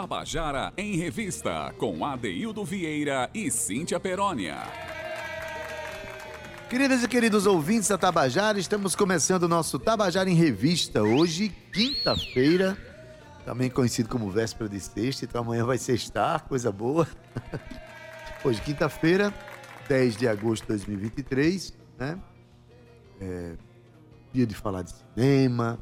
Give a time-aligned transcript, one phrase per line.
[0.00, 4.56] Tabajara em Revista, com Adeildo Vieira e Cíntia Perónia.
[6.70, 11.02] Queridas e queridos ouvintes da Tabajara, estamos começando o nosso Tabajara em Revista.
[11.02, 12.78] Hoje, quinta-feira,
[13.44, 17.04] também conhecido como véspera de sexta, então amanhã vai sextar, coisa boa.
[18.44, 19.34] Hoje, quinta-feira,
[19.88, 22.16] 10 de agosto de 2023, né?
[23.20, 23.56] É,
[24.32, 25.76] dia de falar de cinema,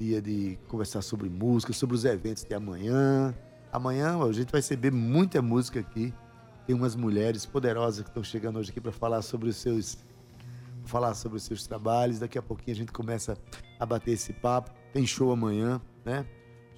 [0.00, 3.34] dia de conversar sobre música, sobre os eventos de amanhã.
[3.70, 6.12] Amanhã a gente vai receber muita música aqui.
[6.66, 9.98] Tem umas mulheres poderosas que estão chegando hoje aqui para falar sobre os seus
[10.86, 12.18] falar sobre os seus trabalhos.
[12.18, 13.36] Daqui a pouquinho a gente começa
[13.78, 14.70] a bater esse papo.
[14.90, 16.24] Tem show amanhã, né?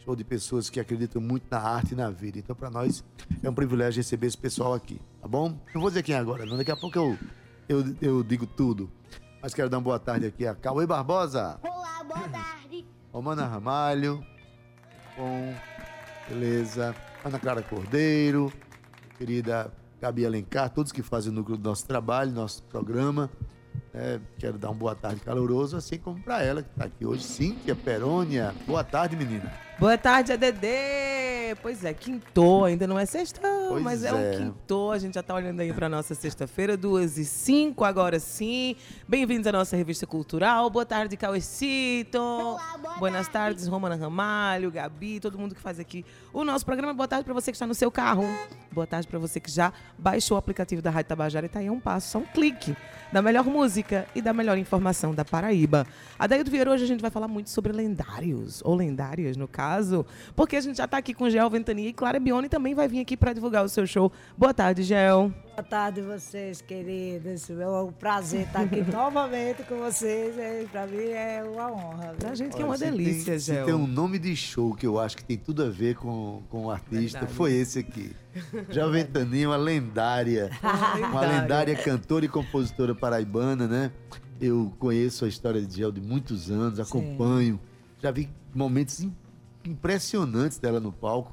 [0.04, 2.40] Show de pessoas que acreditam muito na arte e na vida.
[2.40, 3.04] Então, para nós
[3.40, 5.56] é um privilégio receber esse pessoal aqui, tá bom?
[5.72, 6.56] Não vou dizer quem é agora, não.
[6.56, 7.16] Daqui a pouco eu,
[7.68, 8.90] eu, eu digo tudo.
[9.40, 11.60] Mas quero dar uma boa tarde aqui a Cauê Barbosa.
[11.62, 12.84] Olá, boa tarde.
[13.12, 14.24] Romana Ramalho.
[15.16, 15.54] Bom,
[16.28, 16.94] beleza.
[17.24, 18.52] Ana Clara Cordeiro.
[19.18, 23.30] Querida Gabi Alencar, todos que fazem o núcleo do nosso trabalho, nosso programa.
[23.94, 27.22] É, quero dar uma boa tarde caloroso, assim como para ela que está aqui hoje,
[27.22, 28.54] Cíntia Perônia.
[28.66, 29.52] Boa tarde, menina.
[29.82, 30.68] Boa tarde, ADD.
[31.60, 34.10] Pois é, quintou, ainda não é sexta, Pois mas é.
[34.10, 34.14] é.
[34.14, 34.92] um quintou.
[34.92, 38.76] A gente já tá olhando aí pra nossa sexta-feira, duas e cinco, agora sim.
[39.08, 40.70] Bem-vindos à nossa revista cultural.
[40.70, 42.16] Boa tarde, Cauecito.
[42.16, 43.56] Olá, boa Buenas tarde.
[43.56, 46.94] tardes, Romana Ramalho, Gabi, todo mundo que faz aqui o nosso programa.
[46.94, 48.24] Boa tarde pra você que está no seu carro.
[48.70, 51.68] Boa tarde pra você que já baixou o aplicativo da Rádio Tabajara e tá aí
[51.68, 52.74] um passo, só um clique
[53.12, 55.86] da melhor música e da melhor informação da Paraíba.
[56.18, 59.46] A Daí do Vieira hoje a gente vai falar muito sobre lendários, ou lendárias no
[59.46, 59.71] caso,
[60.36, 63.00] porque a gente já tá aqui com Gel Ventania e Clara Bione também vai vir
[63.00, 64.10] aqui para divulgar o seu show.
[64.36, 65.32] Boa tarde, Gel.
[65.54, 67.48] Boa tarde, vocês, queridos.
[67.50, 70.36] É um prazer estar aqui novamente com vocês.
[70.38, 72.06] É, Para mim é uma honra.
[72.08, 72.16] viu?
[72.18, 73.66] Pra gente que é uma delícia, tem, se Gel.
[73.66, 76.66] tem um nome de show que eu acho que tem tudo a ver com, com
[76.66, 77.34] o artista, Verdade.
[77.34, 78.12] foi esse aqui.
[78.70, 80.50] Joventaninha, uma lendária.
[81.10, 81.76] uma lendária.
[81.76, 83.92] cantora e compositora paraibana, né?
[84.40, 87.60] Eu conheço a história de Gel de muitos anos, acompanho.
[88.02, 89.14] Já vi momentos im-
[89.64, 91.32] impressionantes dela no palco,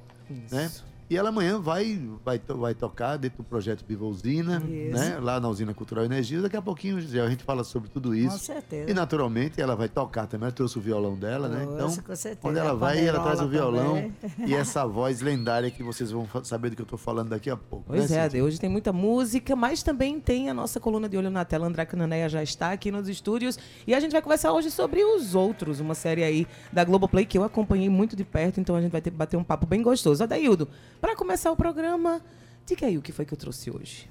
[0.52, 0.72] né?
[1.10, 4.96] E ela amanhã vai, vai, vai tocar dentro do projeto Viva Usina, Isso.
[4.96, 5.18] né?
[5.20, 6.40] Lá na Usina Cultural Energia.
[6.40, 8.38] Daqui a pouquinho Gel, a gente fala sobre tudo isso.
[8.38, 8.92] Com certeza.
[8.92, 10.46] E naturalmente ela vai tocar também.
[10.46, 11.64] Ela trouxe o violão dela, né?
[11.64, 12.40] Então, com certeza.
[12.40, 14.50] quando ela vai, ela traz o violão também.
[14.50, 17.58] e essa voz lendária que vocês vão saber do que eu tô falando daqui a
[17.58, 17.86] pouco.
[17.88, 21.32] Pois né, é, hoje tem muita música, mas também tem a nossa coluna de olho
[21.32, 21.66] na tela.
[21.66, 25.34] André Cananeia já está aqui nos estúdios e a gente vai conversar hoje sobre Os
[25.34, 28.92] Outros, uma série aí da Globoplay que eu acompanhei muito de perto, então a gente
[28.92, 30.24] vai ter que bater um papo bem gostoso.
[30.24, 30.68] Adaildo,
[31.00, 32.22] para começar o programa,
[32.66, 34.10] diga aí o que foi que eu trouxe hoje.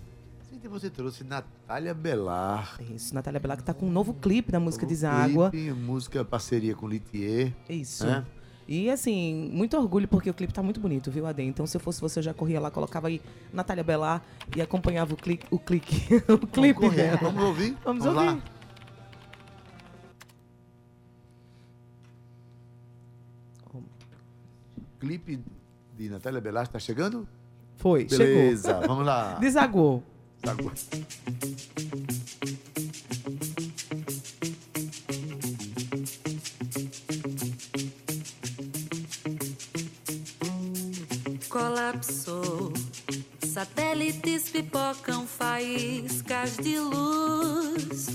[0.49, 2.81] Cíntia, você trouxe Natália Belar.
[2.95, 5.51] Isso, Natália Belar que tá com um novo clipe da música Deságua.
[5.51, 7.53] clipe, música parceria com Litier.
[7.69, 8.07] Isso.
[8.07, 8.25] né?
[8.67, 11.43] E assim, muito orgulho porque o clipe tá muito bonito, viu, Ade?
[11.43, 13.21] Então, se eu fosse você, eu já corria lá, colocava aí
[13.53, 14.23] Natália Belar
[14.55, 17.17] e acompanhava o clique, o clique, o clipe Vamos dela.
[17.17, 17.77] Vamos ouvir?
[17.85, 18.31] Vamos lá.
[18.33, 18.43] ouvir.
[25.01, 25.41] Clipe
[25.99, 27.27] de Natália Belar está chegando?
[27.77, 28.89] Foi, Beleza, chegou.
[28.89, 29.35] vamos lá.
[29.43, 30.03] Desagou.
[30.47, 30.75] Agora.
[41.49, 42.73] colapsou.
[43.45, 48.07] Satélites pipocam faíscas de luz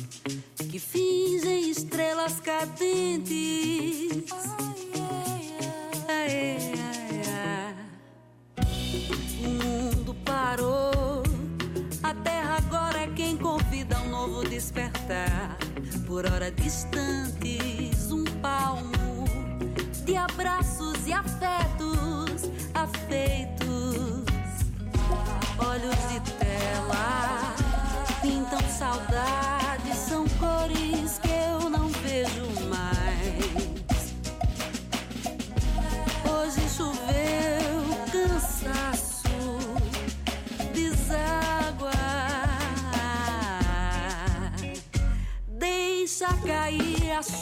[0.71, 4.23] que fingem estrelas cadentes.
[9.43, 11.23] O mundo parou.
[12.01, 15.57] A terra agora é quem convida um novo despertar.
[16.05, 19.25] Por hora distantes, um palmo
[20.05, 23.63] de abraços e afetos afeitos.
[25.57, 27.55] Olhos de tela
[28.21, 29.62] pintam saudade,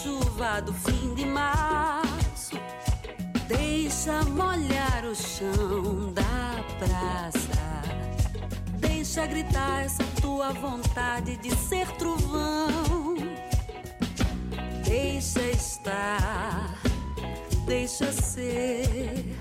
[0.02, 2.56] chuva do fim de março.
[3.48, 7.62] Deixa molhar o chão da praça.
[8.80, 13.16] Deixa gritar essa tua vontade de ser trovão.
[14.84, 16.80] Deixa estar,
[17.66, 19.41] deixa ser.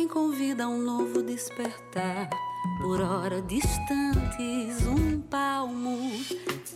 [0.00, 2.30] A quem convida madrugada um novo despertar.
[2.80, 5.98] Por hora distantes, um palmo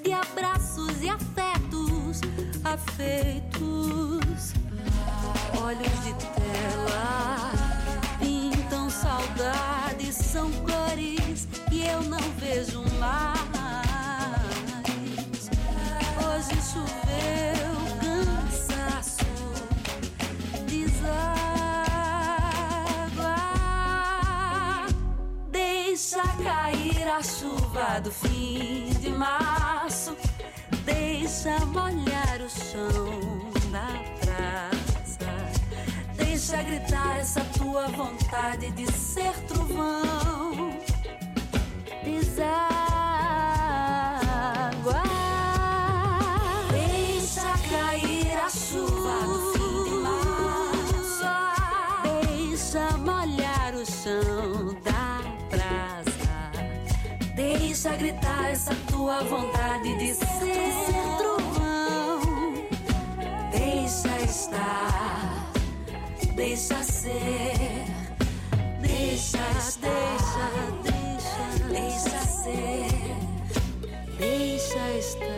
[0.02, 2.20] de abraços e afetos,
[2.62, 4.52] afeitos.
[5.58, 7.50] Olhos de tela
[8.18, 13.40] pintam saudades, são cores que eu não vejo mais.
[16.18, 17.03] Hoje choveu
[27.14, 30.16] a chuva do fim de março.
[30.84, 33.86] Deixa molhar o chão da
[34.20, 35.30] praça.
[36.16, 40.76] Deixa gritar essa tua vontade de ser trovão.
[42.04, 42.93] Deságua.
[57.84, 60.86] Deixa gritar essa tua vontade de ser
[61.18, 62.18] trovão.
[63.50, 65.52] Deixa estar,
[66.34, 67.84] deixa ser.
[68.80, 69.36] Deixa,
[69.82, 70.50] deixa,
[70.82, 72.88] deixa, deixa ser.
[74.18, 75.34] Deixa estar.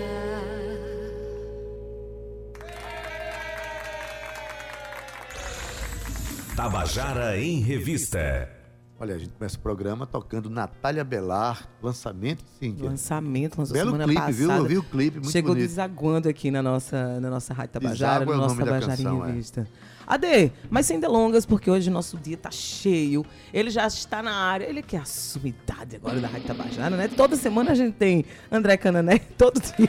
[6.54, 8.55] Tabajara em Revista.
[8.98, 12.88] Olha, a gente começa o programa tocando Natália Belar, lançamento, Cíntia.
[12.88, 14.36] Lançamento, lançou Belo semana clipe, passada.
[14.36, 14.50] viu?
[14.50, 15.68] Eu vi o clipe, muito Chegou bonito.
[15.68, 19.28] desaguando aqui na nossa, na nossa Rádio Tabajara, Deságua é no o nosso Tabajara canção,
[19.28, 19.66] em é.
[20.06, 23.26] Ade, mas sem delongas, porque hoje nosso dia tá cheio.
[23.52, 24.64] Ele já está na área.
[24.64, 27.08] Ele que é a sumidade agora da Rádio Tabajara, né?
[27.08, 29.88] Toda semana a gente tem André Canané, todo dia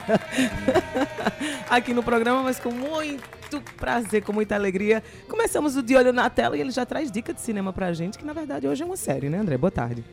[1.70, 5.04] aqui no programa, mas com muito prazer, com muita alegria.
[5.28, 8.18] Começamos o De Olho na Tela e ele já traz dica de cinema pra gente,
[8.18, 9.56] que na verdade hoje é uma série, né, André?
[9.56, 10.04] Boa tarde.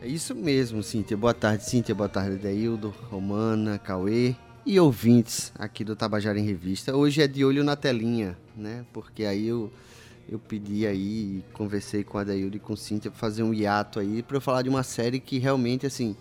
[0.00, 1.16] É isso mesmo, Cíntia.
[1.16, 1.94] Boa tarde, Cíntia.
[1.94, 6.94] Boa tarde, Deildo, Romana, Cauê e ouvintes aqui do Tabajara em Revista.
[6.96, 8.84] Hoje é de olho na telinha, né?
[8.92, 9.72] Porque aí eu,
[10.28, 14.22] eu pedi aí, conversei com a Deildo e com Cíntia pra fazer um hiato aí
[14.22, 16.16] para eu falar de uma série que realmente, assim,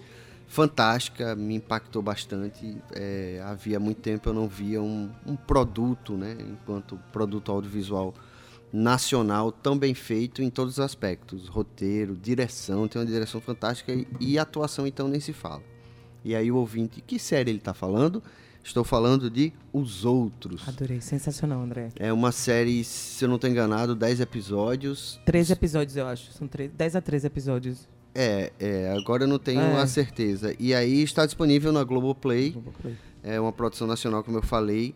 [0.48, 2.78] fantástica, me impactou bastante.
[2.94, 6.36] É, havia muito tempo eu não via um, um produto, né?
[6.40, 8.14] Enquanto produto audiovisual
[8.74, 14.08] nacional tão bem feito em todos os aspectos, roteiro, direção, tem uma direção fantástica e,
[14.20, 15.71] e atuação então nem se fala.
[16.24, 18.22] E aí o ouvinte, que série ele está falando?
[18.64, 20.68] Estou falando de Os Outros.
[20.68, 21.90] Adorei, sensacional, André.
[21.96, 25.20] É uma série, se eu não estou enganado, 10 episódios.
[25.26, 26.32] 13 episódios, eu acho.
[26.32, 27.88] São 13, 10 a 13 episódios.
[28.14, 29.82] É, é, agora eu não tenho É.
[29.82, 30.54] a certeza.
[30.60, 32.56] E aí está disponível na Globoplay.
[33.24, 34.94] É uma produção nacional, como eu falei.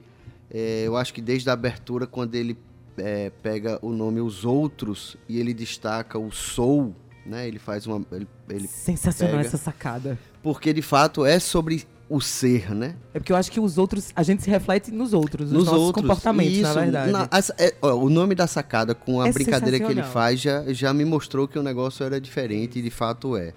[0.52, 2.56] É, eu acho que desde a abertura, quando ele
[2.98, 6.94] é, pega o nome Os Outros e ele destaca o Soul,
[7.26, 7.48] né?
[7.48, 8.06] Ele faz uma.
[8.12, 10.18] Ele, ele Sensacional pega- essa sacada.
[10.44, 12.96] Porque de fato é sobre o ser, né?
[13.16, 15.66] É porque eu acho que os outros, a gente se reflete nos outros, nos, Nos
[15.66, 16.04] nossos outros.
[16.04, 17.12] comportamentos, na Isso, verdade.
[17.12, 17.28] na-
[17.58, 20.94] é, ó, o nome da sacada com a É brincadeira que ele faz já, já
[20.94, 23.54] me mostrou que o negócio era diferente e de fato é.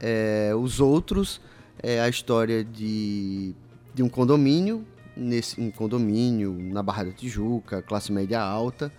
[0.00, 1.40] É, os outros
[1.82, 3.54] é a história de,
[3.94, 4.84] de um condomínio,
[5.14, 8.90] nesse um condomínio na Barra da Tijuca, classe média alta,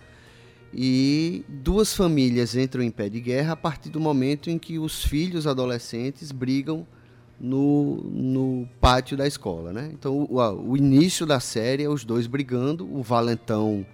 [0.76, 5.04] e duas famílias entram em pé de guerra a partir do momento em que os
[5.04, 6.84] filhos adolescentes brigam
[7.38, 9.90] no, no pátio da escola, né?
[9.92, 10.38] Então, o,
[10.70, 13.86] o início da série é os dois brigando, o valentão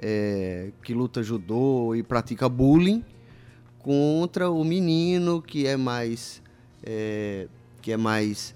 [0.00, 3.04] é, que luta judô e pratica bullying
[3.78, 6.42] contra o menino que é mais
[6.82, 7.46] é,
[7.80, 8.54] que é mais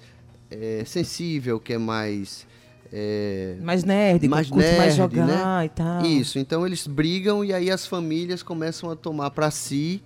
[0.50, 2.46] é, sensível, que é mais
[2.92, 5.66] é, Mais nerd, mais curte mais nerd, jogar né?
[5.66, 6.04] e tal.
[6.04, 10.02] isso, então eles brigam e aí as famílias começam a tomar para si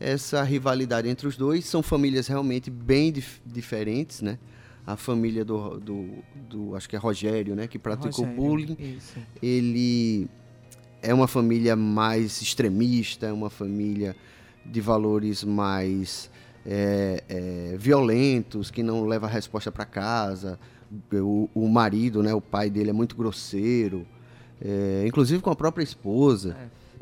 [0.00, 1.64] essa rivalidade entre os dois.
[1.64, 4.38] São famílias realmente bem dif- diferentes, né?
[4.86, 6.08] A família do, do,
[6.48, 7.66] do- acho que é Rogério, né?
[7.66, 8.76] Que praticou Rogério, bullying.
[8.78, 9.16] Isso.
[9.42, 10.28] Ele
[11.02, 14.14] é uma família mais extremista, é uma família
[14.64, 16.30] de valores mais
[16.70, 20.58] é, é, violentos, que não leva a resposta para casa.
[21.12, 24.06] O, o marido, né, o pai dele é muito grosseiro,
[24.62, 26.54] é, inclusive com a própria esposa.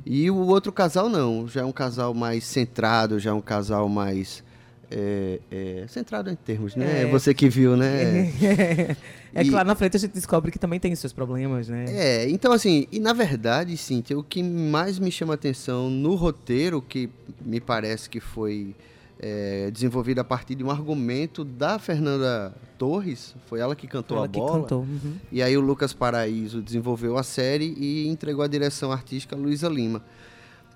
[0.04, 3.88] E o outro casal não, já é um casal mais centrado, já é um casal
[3.88, 4.44] mais
[4.88, 7.02] é, é, centrado em termos, né?
[7.02, 7.06] É.
[7.06, 8.32] Você que viu, né?
[9.34, 11.84] É E- claro, na frente a gente descobre que também tem seus problemas, né?
[11.88, 16.80] É, então assim, e na verdade, Cíntia, o que mais me chama atenção no roteiro,
[16.80, 17.10] que
[17.44, 18.74] me parece que foi
[19.18, 24.26] é, desenvolvido a partir de um argumento da Fernanda Torres, foi ela que cantou Ela
[24.26, 24.62] a bola.
[24.62, 24.80] cantou.
[24.80, 25.14] uhum.
[25.32, 29.68] E aí o Lucas Paraíso desenvolveu a série e entregou a direção artística a Luísa
[29.68, 30.02] Lima.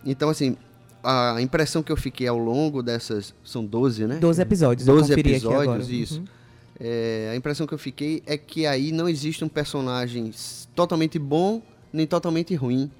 [0.05, 0.57] Então, assim,
[1.03, 3.35] a impressão que eu fiquei ao longo dessas.
[3.45, 4.17] São 12, né?
[4.17, 4.89] 12 episódios.
[4.89, 6.19] eu 12 conferi aqui episódios, isso.
[6.21, 6.25] Uhum.
[6.83, 10.33] É, a impressão que eu fiquei é que aí não existe um personagem
[10.75, 11.61] totalmente bom
[11.93, 12.91] nem totalmente ruim.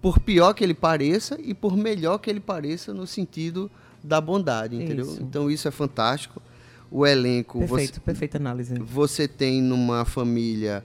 [0.00, 3.70] Por pior que ele pareça e por melhor que ele pareça no sentido
[4.02, 5.06] da bondade, entendeu?
[5.06, 5.22] Isso.
[5.22, 6.42] Então isso é fantástico.
[6.90, 8.74] O elenco, você, Perfeito, perfeita análise.
[8.80, 10.84] você tem numa família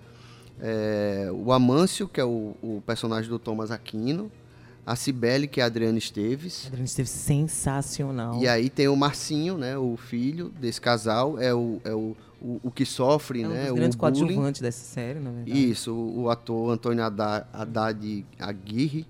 [0.60, 4.32] é, o Amâncio, que é o, o personagem do Thomas Aquino,
[4.86, 8.40] a Cibele, que é a Adriana Esteves, Adriano esteve sensacional.
[8.40, 12.60] e aí tem o Marcinho, né, o filho desse casal, é o, é o, o,
[12.64, 15.72] o que sofre, é um né, dos o grandes coadjuvantes dessa série, na verdade.
[15.72, 19.08] Isso, o, o ator Antônio Haddad Aguirre.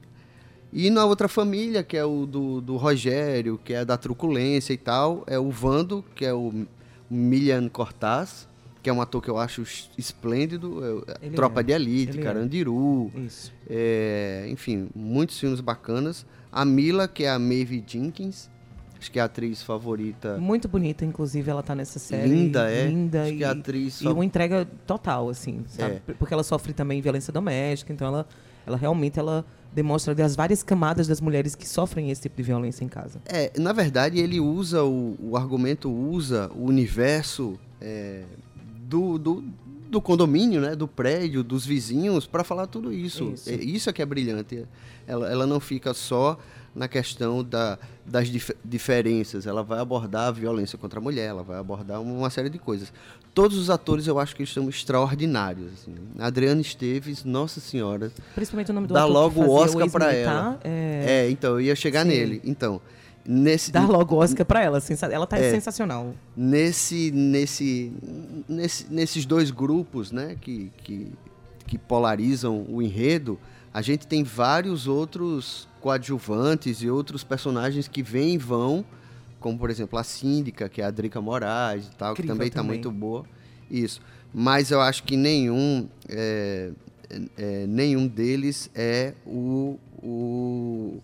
[0.78, 4.78] E na outra família, que é o do, do Rogério, que é da truculência e
[4.78, 6.66] tal, é o Vando, que é o
[7.10, 8.46] Milian Cortaz,
[8.84, 11.64] que é um ator que eu acho es- esplêndido, é, Ele Tropa é.
[11.64, 12.24] de Elite, Ele é.
[12.24, 13.54] Carandiru, Isso.
[13.70, 16.26] é, enfim, muitos filmes bacanas.
[16.52, 18.50] A Mila, que é a Maeve Jenkins,
[19.00, 20.38] acho que é a atriz favorita.
[20.38, 22.28] Muito bonita, inclusive, ela tá nessa série.
[22.30, 22.86] Linda, é.
[22.88, 26.02] Linda Acho e, que é a atriz e uma entrega total, assim, sabe?
[26.06, 26.14] É.
[26.20, 28.28] Porque ela sofre também violência doméstica, então ela,
[28.68, 32.84] ela realmente ela demonstra as várias camadas das mulheres que sofrem esse tipo de violência
[32.84, 33.22] em casa.
[33.26, 38.24] É, na verdade, ele usa, o, o argumento usa o universo é,
[38.88, 39.44] do, do,
[39.90, 43.34] do condomínio, né, do prédio, dos vizinhos, para falar tudo isso.
[43.34, 43.50] Isso.
[43.50, 44.66] É, isso é que é brilhante.
[45.06, 46.40] Ela, ela não fica só
[46.76, 51.42] na questão da, das dif- diferenças, ela vai abordar a violência contra a mulher, ela
[51.44, 52.92] vai abordar uma série de coisas.
[53.34, 55.72] Todos os atores eu acho que eles são extraordinários.
[55.74, 55.94] Assim.
[56.20, 60.60] Adriana Esteves, nossa senhora, Principalmente o nome do dá logo o Oscar ex-militar, ela.
[60.64, 62.10] É, É, então, eu ia chegar Sim.
[62.10, 62.42] nele.
[62.46, 62.80] Então,
[63.26, 64.80] nesse, Dá logo o Oscar pra ela.
[65.12, 65.52] Ela tá É.
[65.52, 66.14] sensacional.
[66.36, 67.92] nesse, nesse,
[68.48, 71.12] nesse- nesses dois grupos né, que, que,
[71.68, 73.38] que polarizam o enredo,
[73.76, 78.86] a gente tem vários outros coadjuvantes e outros personagens que vêm e vão,
[79.38, 82.64] como por exemplo a síndica, que é a Drica Moraes e tal, que também está
[82.64, 83.26] muito boa.
[83.70, 84.00] Isso.
[84.34, 86.72] Mas eu acho que nenhum, é,
[87.38, 91.02] é, nenhum deles é o, o,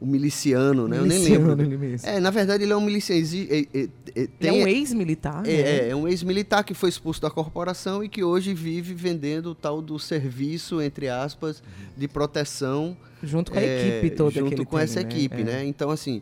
[0.00, 0.98] o miliciano, né?
[0.98, 1.84] eu nem Miliciano, lembro.
[1.84, 1.96] ele.
[2.02, 3.22] É, na verdade ele é um miliciano.
[3.22, 5.52] é- é- é- Ele tem- é um ex-militar, né?
[5.52, 9.50] é, é, é um ex-militar que foi expulso da corporação e que hoje vive vendendo
[9.50, 11.62] o tal do serviço, entre aspas,
[11.96, 12.96] de proteção.
[13.22, 15.08] Junto com a é, equipe toda Junto ele com tem, essa né?
[15.08, 15.44] equipe, É.
[15.44, 15.64] né?
[15.64, 16.20] Então, assim,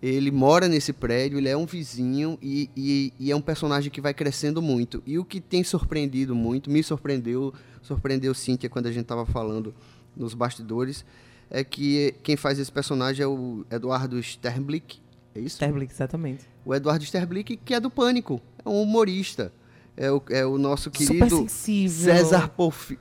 [0.00, 4.00] ele mora nesse prédio, ele é um vizinho e, e- e é um personagem que
[4.00, 5.02] vai crescendo muito.
[5.06, 9.74] E o que tem surpreendido muito, me surpreendeu, surpreendeu Cíntia quando a gente estava falando
[10.16, 11.04] nos bastidores,
[11.50, 14.98] é que quem faz esse personagem é o Eduardo Sternblick,
[15.34, 15.56] é isso?
[15.56, 16.44] Sterblick, exatamente.
[16.64, 19.52] o Eduardo Sterblick, que é do Pânico, é um humorista.
[19.98, 21.46] É o, é o nosso querido.
[21.48, 22.50] César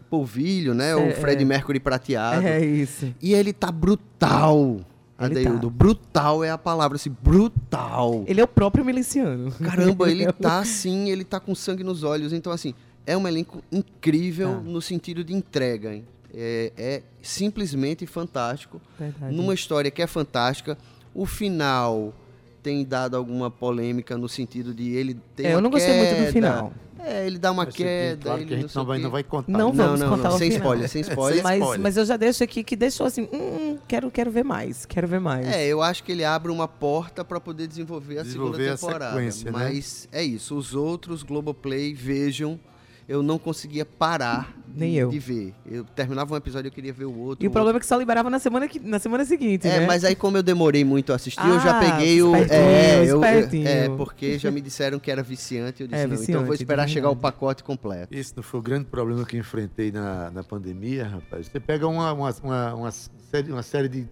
[0.09, 0.91] Polvilho, né?
[0.91, 1.45] É, o Fred é.
[1.45, 2.47] Mercury prateado.
[2.47, 3.13] É isso.
[3.21, 4.79] E ele tá brutal,
[5.17, 5.69] Adeildo.
[5.69, 5.75] tá.
[5.75, 8.23] Brutal é a palavra, assim, brutal.
[8.27, 9.51] Ele é o próprio miliciano.
[9.51, 12.31] Caramba, ele tá assim, ele tá com sangue nos olhos.
[12.31, 12.73] Então, assim,
[13.05, 14.61] é um elenco incrível Tá.
[14.61, 16.05] no sentido de entrega, hein?
[16.37, 18.81] É, é simplesmente fantástico.
[18.99, 19.33] Verdade.
[19.35, 20.77] Numa história que é fantástica.
[21.13, 22.13] O final
[22.61, 26.15] tem dado alguma polêmica no sentido de ele ter É, eu não gostei muito do
[26.17, 26.31] queda.
[26.31, 26.73] final.
[26.99, 28.21] É, ele dá uma ser queda.
[28.23, 29.51] claro ele que a gente não vai, não vai contar.
[29.51, 30.63] Não Não, vamos não, contar não, o sem final.
[30.65, 31.43] spoiler, sem spoiler.
[31.43, 31.79] Mas, spoiler.
[31.81, 35.19] mas eu já deixo aqui que deixou assim, hum, quero, quero ver mais, quero ver
[35.19, 35.45] mais.
[35.47, 38.93] É, eu acho que ele abre uma porta para poder desenvolver a Desenvolver a segunda
[38.93, 39.15] temporada.
[39.17, 39.51] sequência, né?
[39.51, 40.55] mas é isso.
[40.57, 42.59] Os outros Globoplay, vejam.
[43.07, 45.09] Eu não conseguia parar Nem de, eu.
[45.09, 45.53] de ver.
[45.69, 47.45] Eu terminava um episódio, eu queria ver o outro.
[47.45, 49.85] E o problema é que só liberava na semana, que, na semana seguinte, É, né?
[49.85, 52.35] mas aí como eu demorei muito a assistir, eu já Ah, peguei o.
[52.35, 55.83] é, eu, é, porque já me disseram que era viciante.
[55.83, 58.11] Eu disse, É, não, então eu viciante, vou esperar chegar o pacote completo.
[58.13, 61.47] Esse não foi o grande problema que eu enfrentei na, na pandemia, rapaz.
[61.47, 64.07] Você pega uma, uma, uma, uma série, uma série de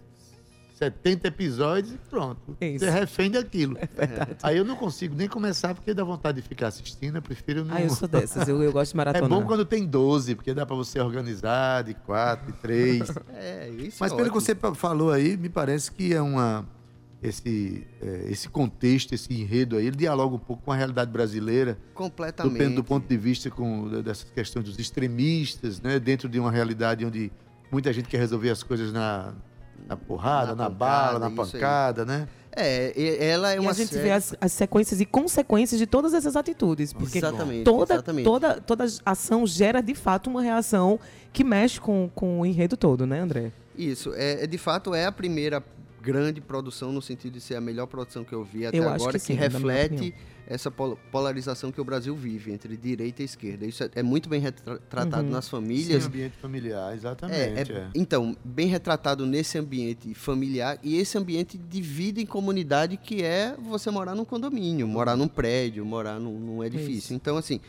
[0.74, 2.56] 70 episódios e pronto.
[2.60, 2.80] Isso.
[2.84, 3.76] Você é refém daquilo.
[4.42, 7.16] Aí eu não consigo nem começar porque dá vontade de ficar assistindo.
[7.16, 7.76] Eu prefiro não.
[7.76, 9.28] Ah, eu sou dessas, eu, eu gosto de É maratonar.
[9.28, 13.08] bom quando tem 12, porque dá pra você organizar de 4, de 3.
[13.36, 14.40] É, isso Mas é pelo que ótimo.
[14.40, 16.66] você pa- falou aí, me parece que é uma.
[17.22, 21.78] Esse, é, esse contexto, esse enredo aí, ele dialoga um pouco com a realidade brasileira,
[21.94, 22.52] Completamente.
[22.52, 25.98] depende do ponto de vista com, dessas questões dos extremistas, né?
[25.98, 27.32] dentro de uma realidade onde
[27.72, 29.32] muita gente quer resolver as coisas na,
[29.86, 31.52] na porrada, Na na, bala, na pancada, aí.
[31.52, 32.28] pancada, né?
[32.56, 34.02] É, e- ela é E uma a gente série...
[34.04, 36.92] vê as, as sequências e consequências de todas essas atitudes.
[36.92, 38.24] Porque Exatamente, toda, exatamente.
[38.24, 41.00] toda, toda ação gera, de fato, uma reação
[41.32, 43.50] que mexe com, com o enredo todo, né, André?
[43.76, 45.60] Isso, é, é, de fato é a primeira
[46.00, 48.94] grande produção no sentido de ser a melhor produção que eu vi até Eu acho
[49.02, 50.14] agora, que que, sim, na minha reflete.
[50.46, 53.64] Essa pol- polarização que o Brasil vive entre direita e esquerda.
[53.64, 55.30] Isso é, é muito bem retra- tratado Uhum.
[55.32, 56.06] nas Sim, famílias.
[56.06, 57.72] ambiente familiar, É, exatamente.
[57.72, 57.88] é- é.
[57.94, 63.56] então, bem retratado nesse ambiente familiar e esse ambiente de vida em comunidade que é
[63.58, 66.98] você morar num condomínio, morar num prédio, morar num, num edifício.
[66.98, 67.14] Isso.
[67.14, 67.60] Então, assim,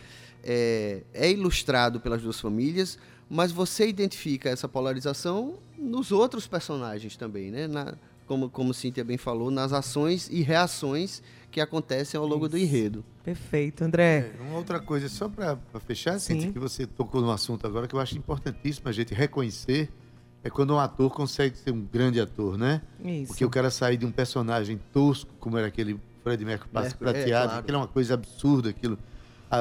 [0.44, 2.98] é, é ilustrado pelas duas famílias,
[3.30, 7.68] mas você identifica essa polarização nos outros personagens também, né?
[7.68, 7.96] Na-
[8.28, 11.22] como, como Cíntia bem falou, nas ações e reações
[11.52, 13.04] que acontecem ao longo do enredo.
[13.24, 14.32] Perfeito, André.
[14.38, 16.54] É, uma outra coisa, só para fechar, Cíntia, Sim.
[16.54, 19.90] que você tocou no assunto agora, que eu acho importantíssimo a gente reconhecer,
[20.44, 22.82] é quando um ator consegue ser um grande ator, né?
[23.04, 23.28] Isso.
[23.30, 26.98] Porque o cara sair de um personagem tosco, como era aquele Fred Mercury Mercury, é,
[26.98, 27.60] prateado, claro.
[27.62, 28.98] aquilo é uma coisa absurda, aquilo.
[29.50, 29.58] A,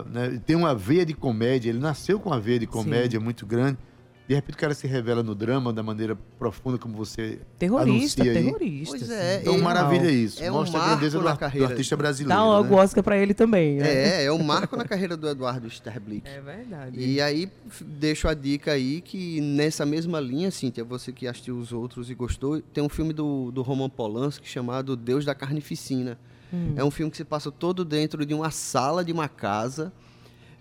[0.00, 3.46] a- né, tem uma veia de comédia, ele nasceu com uma veia de comédia muito
[3.46, 3.78] grande.
[4.28, 8.24] De repente o cara se revela no drama da maneira profunda como você Terrorista, anuncia
[8.24, 8.44] aí.
[8.44, 8.96] terrorista.
[8.98, 9.12] Pois assim.
[9.22, 10.42] é, Então, e- maravilha isso.
[10.42, 11.68] É um Mostra a marco grandeza do, na ar- do carreira.
[11.68, 12.36] artista brasileiro.
[12.40, 12.74] Dá logo né?
[12.74, 13.88] o Oscar pra ele também, né?
[13.88, 16.26] É, é um marco na carreira do Eduardo Sterblick.
[16.28, 16.98] É verdade.
[16.98, 17.48] E aí,
[17.80, 22.14] deixo a dica aí que nessa mesma linha, Cíntia, você que assistiu os outros e
[22.14, 26.18] gostou, tem um filme do, do Roman Polanski chamado Deus da Carnificina.
[26.52, 26.72] Hum.
[26.74, 29.92] É um filme que se passa todo dentro de uma sala de uma casa,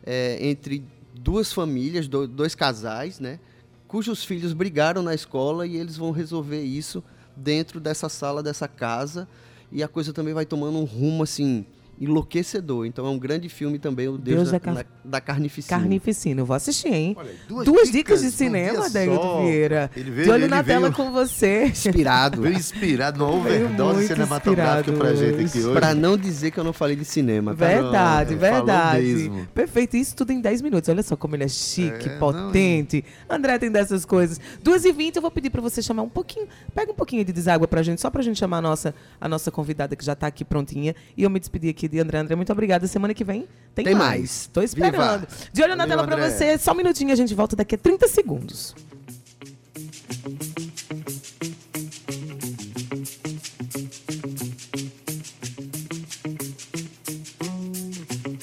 [0.05, 0.84] é, entre
[1.15, 3.39] duas famílias, do- dois casais, né?
[3.88, 7.04] Cujos filhos brigaram na escola e eles vão resolver isso
[7.36, 9.27] dentro dessa sala, dessa casa.
[9.72, 11.65] E a coisa também vai tomando um rumo, assim,
[11.99, 12.85] enlouquecedor.
[12.85, 15.79] Então é um grande filme também, o Deus, Deus da, da Car- da, Carnificina.
[15.79, 17.15] Carnificina, eu vou assistir, hein?
[17.17, 19.41] Olha aí, Duas, dicas de num cinema, só.
[19.41, 19.91] Vieira.
[19.95, 21.65] Ele veio, de olho ele na veio, tela com você.
[21.65, 22.41] Inspirado.
[22.41, 25.73] veio inspirado Veio overdose cinematográfica pra gente aqui hoje.
[25.73, 27.65] Pra não dizer que eu não falei de cinema, tá?
[27.65, 29.31] Verdade, Não, é, verdade.
[29.53, 30.89] Perfeito, isso tudo em 10 minutos.
[30.89, 33.03] Olha só como ele é chique, É, potente.
[33.29, 34.39] André tem dessas coisas.
[34.63, 36.47] 2h20, eu vou pedir pra você chamar um pouquinho.
[36.73, 39.51] Pega um pouquinho de deságua pra gente, só pra gente chamar a nossa, a nossa
[39.51, 40.95] convidada que já tá aqui prontinha.
[41.15, 42.20] E eu me despedir aqui de André.
[42.20, 42.88] André, muito obrigada.
[42.88, 44.20] Semana que vem tem, Tem mais.
[44.20, 44.50] mais.
[44.54, 45.22] Tô esperando.
[45.22, 45.27] Viva.
[45.51, 46.30] De olho na Valeu, tela pra André.
[46.38, 46.58] você.
[46.58, 48.75] Só um minutinho, a gente volta daqui a 30 segundos.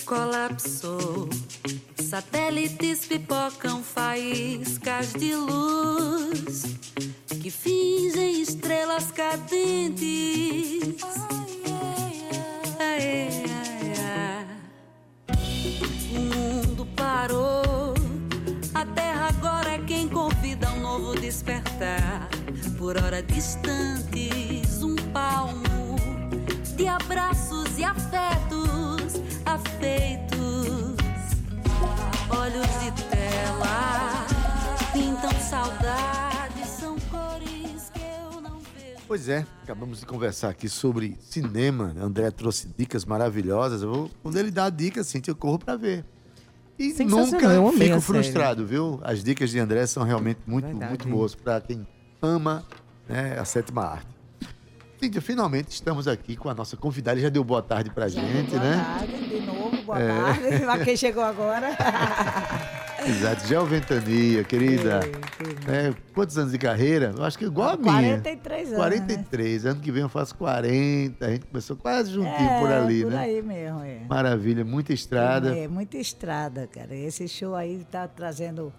[0.05, 1.28] colapsou.
[1.98, 6.62] Satélites pipocam faíscas de luz
[7.40, 10.96] que fingem estrelas cadentes.
[21.82, 22.28] Despertar.
[22.78, 25.96] Por hora distantes, um palmo
[26.76, 30.96] de abraços e afetos afeitos.
[32.30, 34.26] Olhos de tela
[34.92, 39.02] pintam saudades, são cores que eu não vejo.
[39.06, 41.94] Pois é, acabamos de conversar aqui sobre cinema.
[42.00, 43.82] André trouxe dicas maravilhosas.
[43.82, 46.04] Eu vou, quando ele dá a dica, assim, eu corro pra ver.
[46.78, 48.98] E nunca eu amei fico frustrado, viu?
[49.02, 50.88] As dicas de André são realmente muito, Verdade.
[50.88, 51.87] muito boas para quem
[52.20, 52.64] ama
[53.08, 54.06] né, a sétima arte.
[55.00, 57.16] Cíntia, finalmente estamos aqui com a nossa convidada.
[57.16, 58.85] Ele já deu boa tarde pra gente, boa né?
[58.98, 60.08] tarde, de novo, boa É.
[60.08, 60.62] tarde.
[60.66, 61.70] Mas quem chegou agora?
[63.06, 63.46] Exato.
[63.46, 65.00] Gel Ventania, querida.
[65.68, 67.12] É, quantos anos de carreira?
[67.16, 68.20] Eu acho que igual a minha.
[68.20, 68.78] 43 anos.
[68.78, 69.66] 43.
[69.66, 71.24] Ano que vem eu faço 40.
[71.26, 72.14] A gente começou quase né?
[72.14, 73.18] juntinho por ali, por né?
[73.18, 74.00] aí mesmo, é.
[74.08, 75.56] Maravilha, muita estrada.
[75.56, 76.94] É, muita estrada, cara.
[76.94, 78.72] Esse show aí tá trazendo.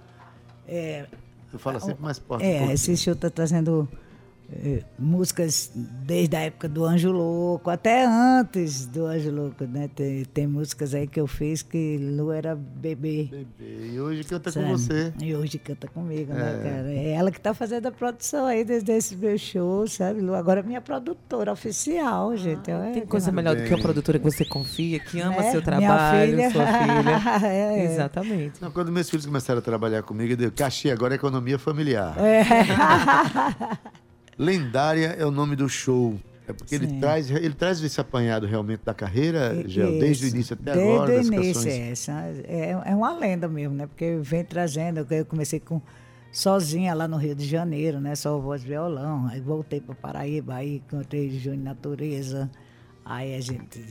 [0.68, 1.06] É,
[1.52, 2.46] Eu falo sempre mais forte.
[2.46, 4.03] é esse show tá trazendo é,
[4.98, 9.90] músicas desde a época do Anjo Louco, até antes do Anjo Louco, né?
[9.96, 13.30] Tem, tem músicas aí que eu fiz que Lu era bebê.
[13.32, 14.72] Bebê, E hoje canta com sabe?
[14.72, 15.14] você.
[15.22, 16.70] E hoje canta comigo, né, É.
[16.70, 16.92] cara?
[16.94, 20.22] É ela que tá fazendo a produção aí desde esse meu show, sabe?
[20.22, 20.34] Lu?
[20.34, 22.72] Agora é minha produtora oficial, gente.
[22.72, 25.38] Ah, Olha Tem que coisa melhor do que uma produtora que você confia, que ama
[25.38, 25.44] Né?
[25.52, 26.52] seu Minha trabalho, filha.
[26.52, 27.48] sua filha.
[27.48, 27.86] É, é.
[27.86, 28.62] Exatamente.
[28.62, 32.16] Não, quando meus filhos começaram a trabalhar comigo, eu dei cachê agora é economia familiar.
[32.20, 32.44] É.
[34.38, 36.20] Lendária é o nome do show.
[36.48, 40.54] É porque ele traz, ele traz esse apanhado realmente da carreira, Gel, desde o início
[40.56, 42.10] até Desde agora, das o início, canções.
[42.10, 43.88] é, é, é uma lenda mesmo, né?
[43.88, 45.82] Porque vem trazendo, eu comecei com
[46.34, 48.14] sozinha lá no Rio de Janeiro, né?
[48.16, 49.28] Só voz violão.
[49.28, 52.52] Aí voltei para Paraíba, aí encontrei Júnior Natureza.
[53.06, 53.86] Aí a gente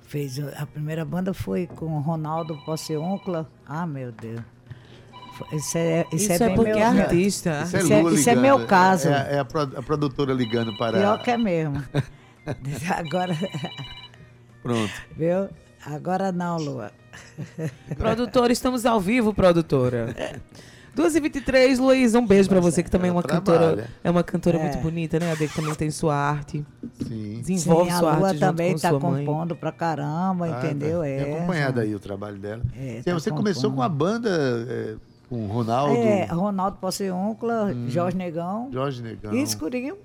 [0.00, 0.38] fez.
[0.56, 3.50] A primeira banda foi com o Ronaldo Posseoncla.
[3.66, 4.40] Ah, meu Deus.
[5.52, 7.62] Isso é, isso Isso, é, é, porque meu, é artista.
[7.64, 9.08] Isso é, Isso é- Lua isso é meu caso.
[9.08, 10.98] É, é a, a produtora ligando para.
[10.98, 11.82] Pior que é mesmo.
[12.96, 13.36] Agora,
[14.62, 14.92] Pronto.
[15.16, 15.48] viu?
[15.84, 16.90] Agora não, Lua.
[17.96, 20.14] Produtora, estamos ao vivo, produtora.
[20.96, 23.58] 2h23, Luiz, um beijo pra você, que também é uma ela cantora.
[23.58, 23.90] trabalha.
[24.02, 24.62] É uma cantora É.
[24.62, 25.30] muito bonita, né?
[25.30, 26.64] A Ade que também tem sua arte.
[27.06, 27.40] Sim.
[27.40, 29.24] Desenvolve Sim, a sua Lua arte junto também com está sua mãe.
[29.24, 31.00] compondo pra caramba, Ah, entendeu?
[31.00, 31.06] tá.
[31.06, 31.24] É.
[31.24, 32.62] Tem acompanhado aí o trabalho dela.
[32.76, 33.76] É, Sim, tá você começou compondo.
[33.76, 34.28] com a banda
[34.68, 34.96] é,
[35.30, 37.88] com o Ronaldo, É, Ronaldo Posseuncla, Hum.
[37.88, 39.32] Jorge Negão Jorge Negão.
[39.32, 39.96] e Escurinho,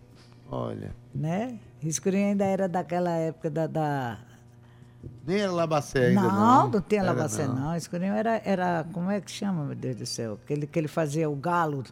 [0.50, 1.60] Olha, né?
[1.84, 3.68] Escurinho ainda era daquela época da.
[3.68, 4.18] da...
[5.28, 6.32] nem era Labacé ainda não.
[6.32, 7.76] não, não tinha Era Labacé, não.
[7.76, 8.86] Escurinho era, era.
[8.94, 10.40] Como é que chama, meu Deus do céu?
[10.44, 11.84] Aquele que ele fazia o galo.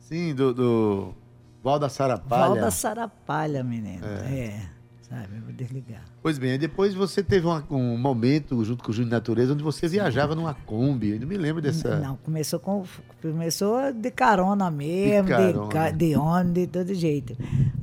[0.00, 1.14] Sim, do, do
[1.62, 2.46] Valda Sarapalha.
[2.48, 4.04] Valda Sarapalha, menino.
[4.06, 4.68] É.
[5.02, 6.02] Sabe, eu vou desligar.
[6.26, 9.86] Pois bem, depois você teve uma- um momento junto com o Júnior Natureza onde você
[9.86, 11.10] viajava numa Kombi.
[11.10, 12.00] Eu não me lembro dessa.
[12.00, 12.82] Não, começou com
[13.22, 15.68] começou de carona mesmo, de, carona.
[15.68, 17.36] ca- de ônibus, de todo jeito.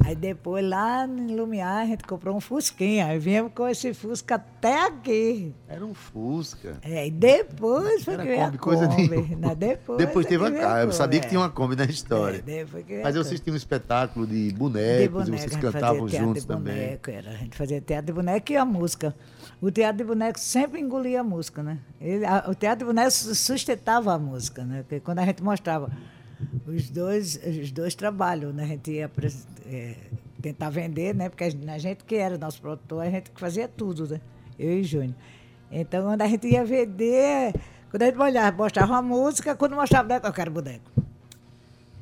[0.06, 4.36] Aí depois lá em Lumiar a gente comprou um Fusquinha, aí viemos com esse Fusca
[4.36, 5.54] até aqui.
[5.68, 6.78] Era um Fusca.
[6.82, 9.56] É, e depois foi Era que Kombi, coisa Kombi, né?
[9.56, 10.84] Depois, Depois é teve uma a.
[10.84, 11.30] Eu sabia que é.
[11.30, 12.38] tinha uma Kombi na história.
[12.38, 15.40] É, depois que veio a Mas vocês tinham um espetáculo de de bonecos boneco, e
[15.40, 16.74] vocês cantavam juntos de também.
[16.76, 17.30] boneco, era.
[17.32, 19.16] A gente fazia teatro de boneco e a música.
[19.62, 21.80] O teatro de boneco sempre engolia a música, né?
[22.02, 24.82] Ele- a- o teatro de boneco su- sustentava a música, né?
[24.82, 25.90] Porque quando a gente mostrava
[26.68, 28.64] os dois, os dois trabalhos, né?
[28.64, 29.10] A gente ia
[29.66, 29.96] eh,
[30.42, 31.30] tentar vender, né?
[31.30, 34.20] Porque a gente- a que era nosso produtor, a gente que fazia tudo, né?
[34.60, 35.16] Eu e Júnior.
[35.72, 37.54] Então, quando a gente ia vender,
[37.90, 40.92] quando a gente olhava, mostrava a música, quando mostrava boneco, eu quero boneco.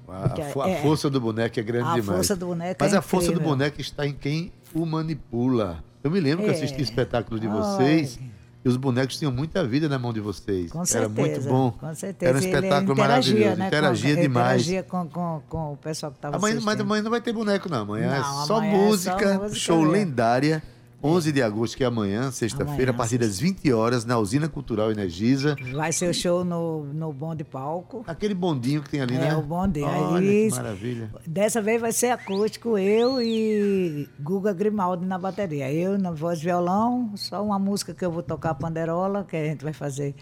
[0.08, 0.34] A,
[0.66, 2.06] a é, força do boneco é grande a demais.
[2.18, 5.82] força do boneco Mas é a força do boneco está em quem o manipula.
[6.04, 6.54] Eu me lembro que É.
[6.54, 8.20] assisti espetáculo de vocês
[8.64, 10.72] e os bonecos tinham muita vida na mão de vocês.
[10.72, 11.10] Com Era certeza.
[11.20, 11.72] muito bom.
[11.72, 12.30] Com certeza.
[12.30, 13.60] Era um espetáculo interagia, maravilhoso.
[13.60, 14.62] né, interagia com, demais.
[14.62, 16.64] Interagia com, com, com o pessoal que estava assistindo.
[16.64, 17.82] mas amanhã não vai ter boneco, não.
[17.82, 19.92] Amanhã Não, é só amanhã é só música, música show mesmo.
[19.92, 20.64] lendária.
[21.04, 24.92] 11 de agosto, que é amanhã, sexta-feira, a partir das 20 horas, na Usina Cultural
[24.92, 25.56] Energisa.
[25.74, 28.04] Vai ser o show no, no bom de palco.
[28.06, 29.36] Aquele bondinho que tem ali, É, né?
[29.36, 29.82] o bonde.
[29.82, 31.10] Olha, Aí, que maravilha.
[31.26, 35.72] Dessa vez vai ser acústico, eu e Guga Grimaldi na bateria.
[35.72, 39.64] Eu na voz violão, só uma música que eu vou tocar panderola, que a gente
[39.64, 40.14] vai fazer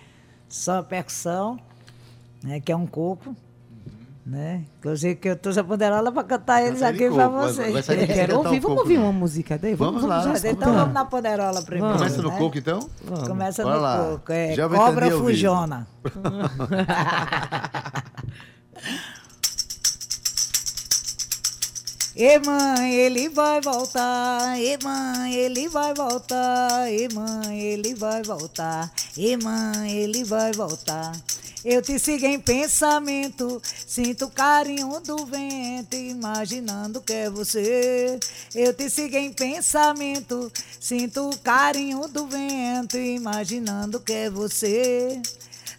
[0.47, 1.59] só percussão,
[2.43, 3.35] né, que é um coco.
[4.29, 4.63] Né?
[4.77, 7.73] Inclusive que eu trouxe a panderola para cantar eles aqui para vai- vocês.
[7.73, 9.03] vai Você quero ouvir, um vamos ouvir não?
[9.05, 9.75] uma música dele?
[9.75, 10.23] Vamos lá.
[10.27, 11.97] Mas então vamos na panderola primeiro.
[11.97, 12.37] Começa no né?
[12.37, 12.87] coco, então?
[13.25, 13.97] Começa Bora no lá.
[13.97, 14.31] coco.
[14.31, 15.09] É Já Cobra.
[15.09, 15.87] Fujona.
[22.15, 24.59] E mãe, ele vai voltar.
[24.59, 26.91] E mãe, ele vai voltar.
[26.91, 28.91] E mãe, ele vai voltar.
[29.15, 31.13] E mãe, ele vai voltar.
[31.63, 38.17] Eu te sigo em pensamento, sinto o carinho do vento, imaginando que é você.
[38.55, 45.21] Eu te sigo em pensamento, sinto o carinho do vento, imaginando que é você.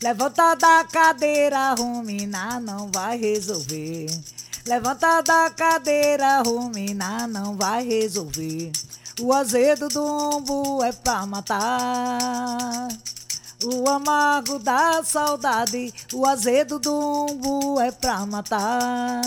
[0.02, 4.06] Levanta da cadeira, ruminar não vai resolver.
[4.66, 8.70] Levanta da cadeira, ruminar não vai resolver.
[9.18, 12.88] O azedo do umbo é pra matar.
[13.62, 19.20] O amargo da saudade, o azedo do umbo é pra matar.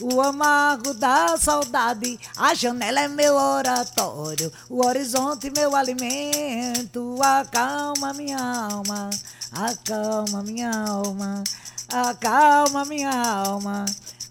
[0.00, 7.18] O amargo da saudade, a janela é meu oratório, o horizonte meu alimento.
[7.20, 9.10] Acalma minha alma,
[9.52, 11.44] acalma minha alma,
[11.92, 13.84] acalma minha alma.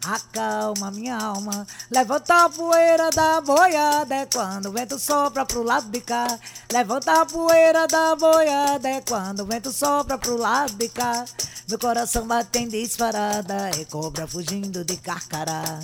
[0.07, 5.89] Acalma minha alma, levanta a poeira da boiada é quando o vento sopra pro lado
[5.89, 6.39] de cá.
[6.71, 11.25] Levanta a poeira da boiada é quando o vento sopra pro lado de cá.
[11.67, 15.77] Meu coração bate em disparada, é cobra fugindo de carcará.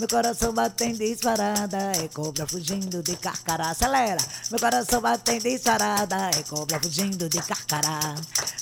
[0.00, 3.68] Meu coração bate em disparada, é cobra fugindo de carcará.
[3.68, 4.16] Acelera!
[4.50, 8.14] Meu coração bate em disparada, é cobra fugindo de carcará.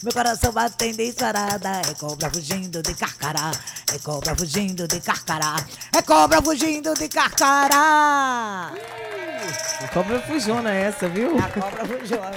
[0.03, 3.53] Meu coração bate em disparada, é cobra fugindo de carcará.
[3.95, 5.65] É cobra fugindo de carcará.
[5.97, 8.73] É cobra fugindo de carcará.
[9.93, 11.37] Cobra fujona essa, viu?
[11.39, 12.19] A cobra fugiu.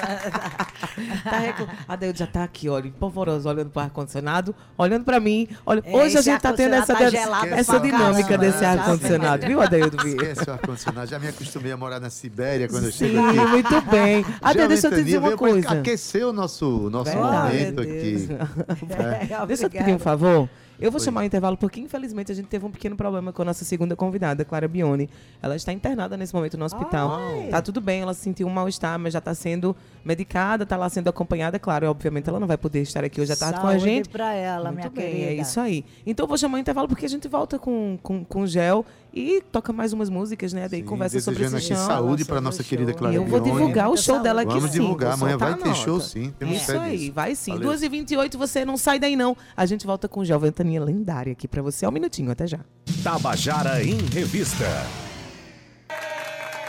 [1.24, 1.67] Tá recu...
[1.88, 5.47] A Deildo já tá aqui, olha, empolvorosa, olhando pro ar-condicionado, olhando pra mim.
[5.65, 9.45] Olha, É, hoje a gente tá tendo essa, de- tá essa dinâmica caramba, desse ar-condicionado,
[9.47, 10.08] viu, Adeildo?
[10.08, 11.10] Esquece o ar-condicionado.
[11.10, 13.38] Já me acostumei a morar na Sibéria quando eu chego aqui.
[13.39, 14.26] muito bem.
[14.41, 15.69] Até deixa eu te dizer uma coisa.
[15.71, 17.54] Aquecer o nosso, nosso Verdade.
[17.54, 18.28] momento aqui.
[18.28, 19.47] Deus.
[19.47, 20.00] Deixa eu te pedir um Obrigada.
[20.00, 20.50] favor.
[20.82, 23.46] Eu vou chamar o intervalo porque, infelizmente, a gente teve um pequeno problema com a
[23.46, 25.08] nossa segunda convidada, Clara Bione.
[25.41, 27.20] Ela está internada nesse momento no hospital.
[27.52, 31.08] Tá tudo bem, ela sentiu um mal-estar, mas já está sendo medicada, está lá sendo
[31.08, 31.60] acompanhada.
[31.60, 34.10] Claro, obviamente ela não vai poder estar aqui hoje à tarde com a Saúde gente.
[34.10, 35.32] pra ela, Muito minha bem, querida.
[35.32, 35.86] é isso aí.
[36.06, 39.41] Então eu vou chamar o intervalo porque a gente volta com, com, com gel E
[39.52, 40.69] toca mais umas músicas, né?
[40.69, 41.76] Daí Sim, conversa sobre esse aqui show.
[41.76, 42.93] saúde para nossa o querida.
[42.93, 43.60] Clara E eu vou Bione.
[43.60, 44.80] divulgar o show dela aqui Vamos sim.
[44.80, 47.13] divulgar, amanhã vai ter show sim, temos Isso aí, disso.
[47.13, 47.52] vai sim.
[47.52, 47.71] Valeu.
[47.74, 49.36] 2h28, você não sai daí não.
[49.56, 51.86] A gente volta com Gel Ventania lendária aqui pra você.
[51.86, 52.60] Um minutinho, até já.
[53.04, 54.65] Tabajara em Revista.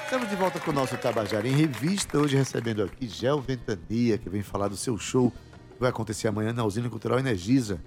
[0.05, 4.29] Estamos de volta com o nosso Tabajara em Revista, hoje recebendo aqui Gel Ventania, que
[4.29, 5.31] vem falar do seu show
[5.75, 7.81] que vai acontecer amanhã na Usina Cultural Energisa.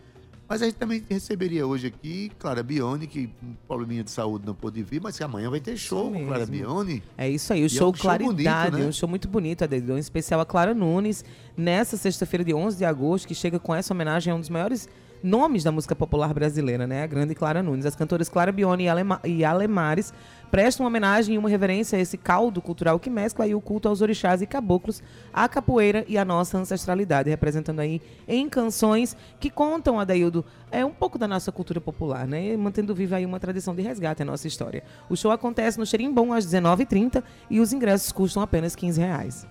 [0.48, 4.54] Mas a gente também receberia hoje aqui Clara Bione, que um probleminha de saúde não
[4.54, 6.46] pôde vir, mas que amanhã vai ter show com Clara.
[6.46, 7.02] Bione.
[7.18, 8.90] É isso aí, o é show um show Claridade, bonito, né?
[8.90, 11.26] um show muito bonito, Adedon, especial a Clara Nunes,
[11.58, 14.88] nessa sexta-feira de 11 de agosto, que chega com essa homenagem a um dos maiores
[15.24, 17.04] nomes da música popular brasileira, né?
[17.04, 17.86] A grande Clara Nunes.
[17.86, 20.14] As cantoras Clara Bione e, Alema e Alemares
[20.52, 23.88] prestam uma homenagem e uma reverência a esse caldo cultural que mescla aí o culto
[23.90, 25.02] aos orixás e caboclos,
[25.34, 30.92] a capoeira e a nossa ancestralidade, representando aí em canções que contam, Adaildo, é um
[30.92, 32.54] pouco da nossa cultura popular, né?
[32.54, 34.84] E mantendo viva aí uma tradição de resgate à nossa história.
[35.10, 39.48] O show acontece no Xerimbom às 19h30 e os ingressos custam apenas 15 reais.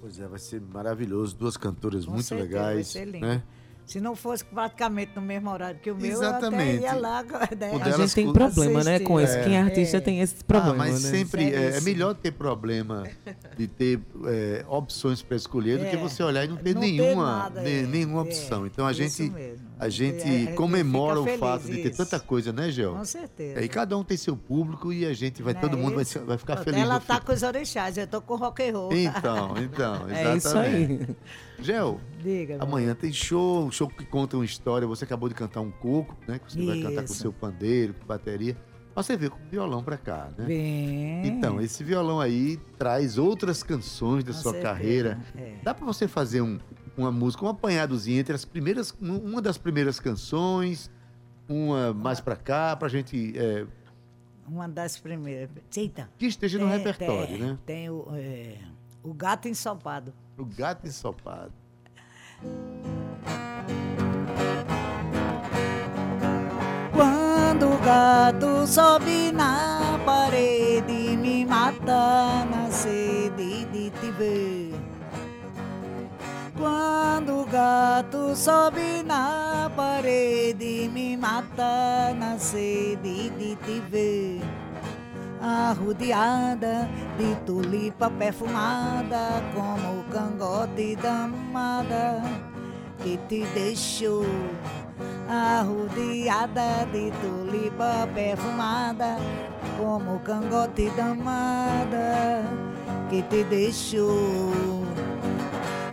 [0.00, 2.74] Pois é, vai ser maravilhoso, duas cantoras Com muito certeza, legais.
[2.74, 3.26] Vai ser lindo.
[3.26, 3.42] né?
[3.92, 6.78] Se não fosse praticamente no mesmo horário que o meu, eu Exatamente.
[6.86, 7.22] até ia lá.
[7.58, 7.70] né?
[7.74, 9.30] O A gente tem problema, né, com isso.
[9.32, 9.44] assistir.
[9.50, 10.00] Quem é artista É.
[10.00, 11.10] tem esse problema, ah, mas né?
[11.10, 13.04] sempre é, é melhor ter problema
[13.56, 15.98] de ter é, opções para escolher do que É.
[15.98, 17.82] você olhar e não ter Não ter nenhuma, nada, ne- é.
[17.82, 18.66] nenhuma É, opção.
[18.66, 19.32] Então a isso gente,
[19.78, 21.98] a gente É, comemora o fato de ter isso.
[21.98, 22.94] tanta coisa, né, Gel?
[22.94, 23.60] Com certeza.
[23.60, 25.96] E aí cada um tem seu público e a gente vai, Não todo é mundo
[25.96, 27.26] vai, vai ficar feliz Ela tá fim.
[27.26, 28.90] com os orixás, eu tô com rock and roll.
[28.92, 31.02] Então, então, É isso exatamente.
[31.10, 31.16] aí.
[31.62, 32.58] Gel, Diga.
[32.62, 34.86] amanhã tem show, um show que conta uma história.
[34.86, 36.38] Você acabou de cantar um coco, né?
[36.38, 37.14] Que você vai cantar com Isso.
[37.14, 38.56] seu pandeiro, com bateria.
[38.94, 40.44] Mas Você veio com violão pra cá, né?
[40.44, 41.26] Bem.
[41.26, 45.20] Então, esse violão aí traz outras canções da Com sua certeza, carreira.
[45.36, 45.54] é.
[45.62, 46.58] Dá pra você fazer um-
[46.96, 50.90] uma música, um apanhadozinho entre as primeiras, um- uma das primeiras canções,
[51.48, 53.66] uma mais pra cá, pra gente é,
[54.46, 55.48] Uma das primeiras.
[55.74, 56.10] Eita.
[56.18, 57.58] que esteja no Tem- repertório, tem- né?
[57.64, 58.58] Tem o, é,
[59.02, 60.12] o gato ensopado.
[60.36, 61.52] O gato ensopado.
[66.92, 74.72] Quando o gato sobe na parede, me mata na sede de te ver.
[76.58, 84.61] Quando o gato sobe na parede, me mata na sede de te ver.
[85.42, 92.22] Arrodeada de tulipa perfumada, como o cangote da amada
[93.02, 94.24] que te deixou.
[95.28, 99.16] Arrodeada de tulipa perfumada,
[99.76, 102.44] como o cangote da amada
[103.10, 104.52] que te deixou.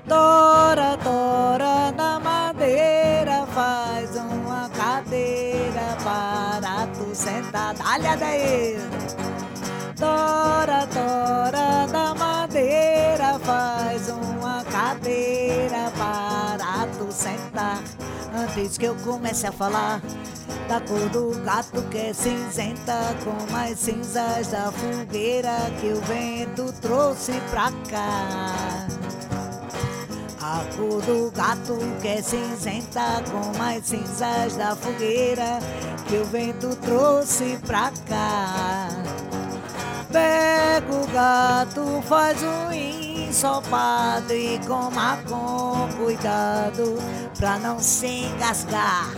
[0.08, 7.74] Tora, tora da madeira, faz uma cadeira para tu sentar.
[7.84, 9.29] Olha daí!
[10.00, 17.84] Tora, tora da madeira, faz uma cadeira para tu sentar.
[18.34, 20.00] Antes que eu comece a falar
[20.70, 26.72] da cor do gato que é cinzenta, como as cinzas da fogueira que o vento
[26.80, 28.88] trouxe pra cá.
[30.42, 35.60] A cor do gato que é cinzenta como as cinzas da fogueira
[36.08, 38.88] que o vento trouxe pra cá.
[40.12, 46.98] Pega o gato, faz um ensopado e coma com cuidado
[47.38, 49.12] pra não se engasgar.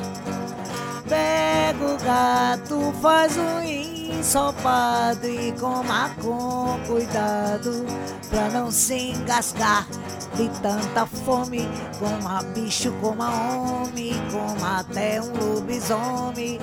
[1.07, 7.83] Pega o gato, faz um ensopado e coma com cuidado
[8.29, 9.87] pra não se engasgar
[10.35, 11.67] de tanta fome.
[11.97, 16.59] Coma bicho, coma homem, coma até um lobisomem.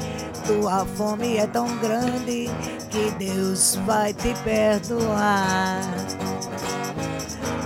[0.47, 2.49] Tua fome é tão grande
[2.91, 5.81] que Deus vai te perdoar.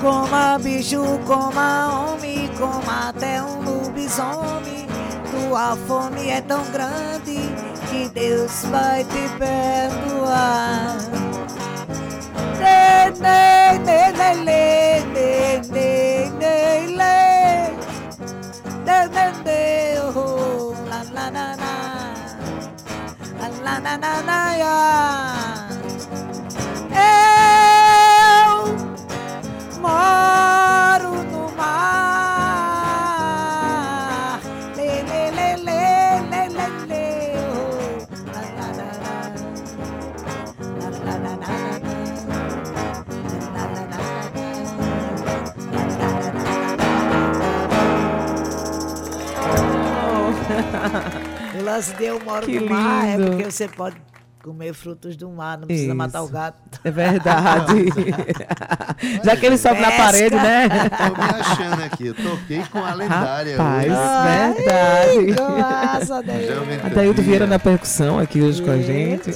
[0.00, 4.86] Coma bicho, coma homem, coma até um lobisomem.
[5.30, 10.96] Tua fome é tão grande que Deus vai te perdoar.
[12.58, 14.02] Lê, lê, lê.
[18.86, 21.74] Lê, lê, lê, oh, la, la, la, la.
[23.38, 25.61] La, la, la, la,
[51.72, 53.30] lance de eu moro Que no mar é lindo.
[53.30, 53.96] porque você pode
[54.42, 55.96] comer frutos do mar, não precisa Isso.
[55.96, 56.80] matar o gato.
[56.82, 57.72] É verdade.
[59.24, 60.02] Já que ele sobe na Pesca.
[60.04, 60.68] parede, né?
[60.90, 62.06] Tô me achando aqui.
[62.08, 64.64] Eu toquei com a lendária Rapaz, hoje.
[64.64, 65.36] verdade.
[66.84, 67.24] Adaildo Campinas.
[67.24, 69.30] Vieira na percussão aqui hoje com a gente.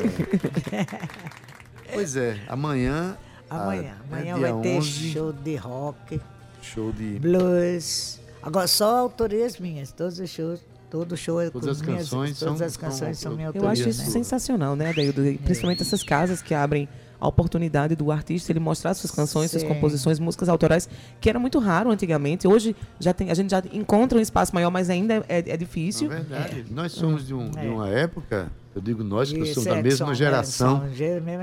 [1.92, 3.16] Pois é, amanhã.
[3.48, 6.20] Amanhã, ah, amanhã dia vai ter 11, show de rock,
[6.60, 7.18] show de.
[7.20, 8.20] blues.
[8.42, 12.38] Agora só autorias minhas, todos os shows, todo show é Todas com as minhas, canções
[12.38, 13.70] todas são- as canções são são minha Eu autoria.
[13.72, 14.10] acho isso né?
[14.10, 15.26] sensacional, né, Adaildo?
[15.26, 16.88] E Principalmente essas casas que abrem
[17.20, 19.68] a oportunidade do artista ele mostrar suas canções, suas Sim.
[19.68, 20.88] composições, músicas autorais,
[21.20, 22.46] que era muito raro antigamente.
[22.46, 26.08] Hoje já tem, a gente já encontra um espaço maior, mas ainda é, é difícil.
[26.08, 27.70] Na verdade, nós somos de, um- de É.
[27.70, 30.82] uma época, eu digo nós que somos é, da mesma é, geração.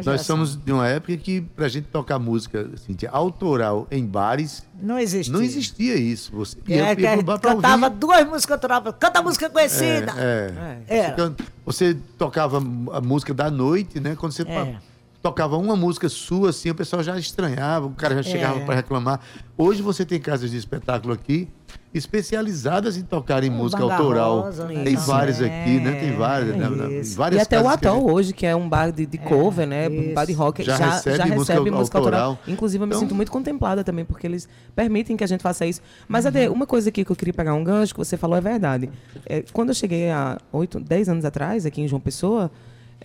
[0.05, 4.63] Nós somos de uma época que, pra gente tocar música assim, de autoral em bares,
[4.81, 5.33] Não existia.
[5.33, 6.31] não existia isso.
[6.35, 7.97] Você É, ia, que ia a pro bar gente pra cantava ouvir.
[7.97, 8.95] duas músicas autorais.
[8.99, 10.13] Canta a música conhecida.
[10.17, 10.53] É,
[10.87, 11.15] É.
[11.15, 11.33] Você,
[11.65, 14.15] você tocava a música da noite, né?
[14.15, 14.75] Quando você É.
[15.23, 18.65] tocava uma música sua, assim, o pessoal já estranhava, o cara já chegava É.
[18.65, 19.21] para reclamar.
[19.57, 21.47] Hoje você tem casas de espetáculo aqui
[21.93, 24.41] especializadas em tocar em música Banda autoral.
[24.41, 24.95] Rosa, tem também.
[24.95, 25.91] várias aqui, né?
[25.99, 26.67] Tem várias, né,
[27.15, 29.87] várias E até o Atol gente- hoje, que é um bar de, de cover, né?
[29.87, 32.29] Um bar de rock, Já já, recebe já música recebe música autoral.
[32.31, 32.53] autoral.
[32.53, 35.65] Inclusive, eu me Então- sinto muito contemplada também, porque eles permitem que a gente faça
[35.65, 35.81] isso.
[36.07, 36.29] Mas, Uhum.
[36.29, 38.89] Ade, uma coisa aqui que eu queria pegar um gancho, que você falou é verdade.
[39.25, 42.51] É, quando eu cheguei há 8, 10 anos atrás, aqui em João Pessoa,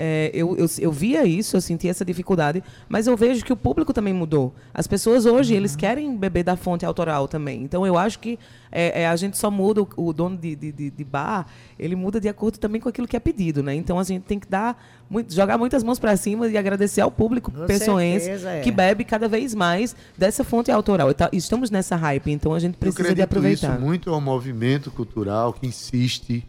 [0.00, 3.56] é, eu, eu, eu via isso, eu sentia essa dificuldade, mas eu vejo que o
[3.56, 4.54] público também mudou.
[4.72, 5.78] As pessoas hoje, eles Uhum.
[5.78, 7.62] querem beber da fonte autoral também.
[7.64, 8.38] Então, eu acho que
[8.70, 11.46] é, é, a gente só muda, o, o dono de, de, de- bar,
[11.78, 13.74] ele muda de acordo também com aquilo que é pedido, né?
[13.74, 14.80] Então, a gente tem que dar,
[15.11, 18.61] muito- jogar muitas mãos para cima e agradecer ao público Com pessoense é.
[18.61, 21.12] que bebe cada vez mais dessa fonte autoral.
[21.12, 23.72] Tá- Estamos nessa hype, então a gente Eu precisa de acredito aproveitar.
[23.74, 26.46] isso muito ao movimento cultural que insiste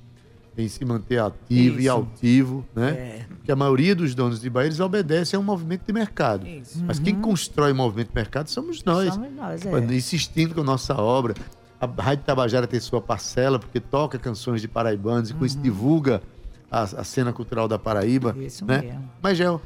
[0.62, 1.92] em se manter ativo e Isso.
[1.92, 2.90] altivo, né?
[2.92, 3.26] É.
[3.30, 6.46] Porque a maioria dos donos de bar, eles obedecem a um movimento de mercado.
[6.86, 9.16] Mas quem constrói o movimento de mercado somos nós.
[9.16, 9.24] Uhum.
[9.24, 9.96] Somos nós, é.
[9.96, 11.34] Insistindo com a nossa obra.
[11.80, 16.22] A Rádio Tabajara tem sua parcela, porque toca canções de paraibanos e com isso divulga
[16.70, 18.34] a, a cena cultural da Paraíba.
[18.36, 18.44] Uhum.
[18.44, 18.82] Isso né?
[18.82, 19.10] mesmo.
[19.22, 19.62] Mas, Gel,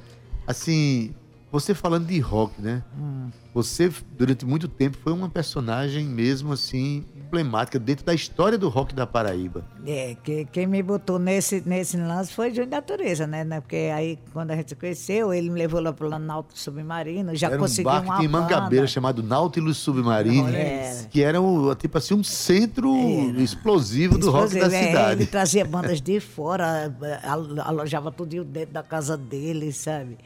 [0.45, 1.13] assim,
[1.53, 2.81] você falando de rock, né?
[2.99, 3.29] Hum.
[3.53, 8.95] Você, durante muito tempo, foi uma personagem mesmo, assim, emblemática dentro da história do rock
[8.95, 9.63] da Paraíba.
[9.85, 13.43] É, que, quem me botou nesse, nesse lance foi Júnior Natureza, né?
[13.43, 13.61] né?
[13.61, 17.45] Porque aí, quando a gente se conheceu, ele me levou lá pro Náutico Submarino, já
[17.47, 21.07] era um conseguiu barco uma em Mangabeira chamado Nautilus Submarino, Olha.
[21.11, 22.91] que era, um, tipo assim, um centro
[23.39, 25.21] explosivo do rock da Explosivo, é, cidade.
[25.21, 26.91] ele trazia bandas de fora,
[27.23, 30.17] alo- alojava tudo dentro da casa dele, sabe?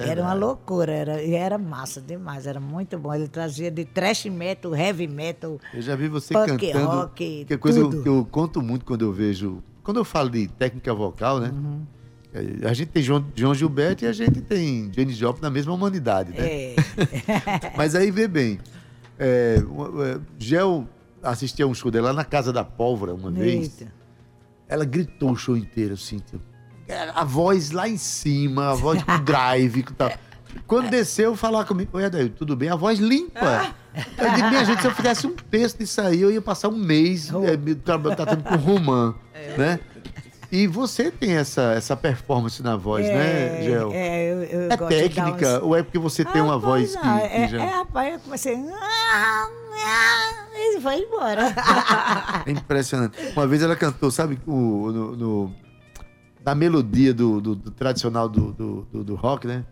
[0.00, 3.14] Era uma loucura, era, e era massa demais, era muito bom.
[3.14, 6.86] Ele trazia de thrash metal, heavy metal, Eu já vi você Punk, cantando.
[6.86, 8.02] rock, que é coisa tudo.
[8.02, 9.62] que eu conto muito quando eu vejo.
[9.82, 11.48] Quando eu falo de técnica vocal, né?
[11.48, 11.82] Uhum.
[12.64, 16.32] A gente tem João, João Gilberto e a gente tem Janis Joplin na mesma humanidade,
[16.32, 16.38] né?
[16.46, 16.76] é,
[17.76, 18.58] Mas aí vê bem.
[19.18, 20.86] É, é, Gel
[21.22, 23.80] assistia um show dela lá na Casa da Pólvora uma vez.
[23.80, 23.92] Eita.
[24.68, 26.18] Ela gritou o show inteiro, assim.
[26.18, 26.42] tipo,
[27.14, 30.12] A voz lá em cima, a voz com drive e tal.
[30.66, 32.68] Quando desceu, falar comigo, oi, Adair, tudo bem?
[32.70, 33.74] A voz limpa.
[34.18, 36.76] Eu digo, minha gente, se eu fizesse um texto disso aí, eu ia passar um
[36.76, 39.14] mês é, me tra- tratando com romã,
[39.56, 39.78] né?
[40.50, 43.90] E você tem essa, essa performance na voz, né, Gel?
[43.92, 47.04] É, É, eu, eu dar técnica uns- ou é porque você tem uma voz que,
[47.06, 47.62] não, que é, já...
[47.62, 48.54] é, rapaz, eu comecei.
[50.54, 51.52] E foi embora.
[52.46, 53.18] É impressionante.
[53.34, 55.54] Uma vez ela cantou, sabe, o, no, no-
[56.46, 59.64] na melodia do, do- do tradicional do, do, do- rock, né?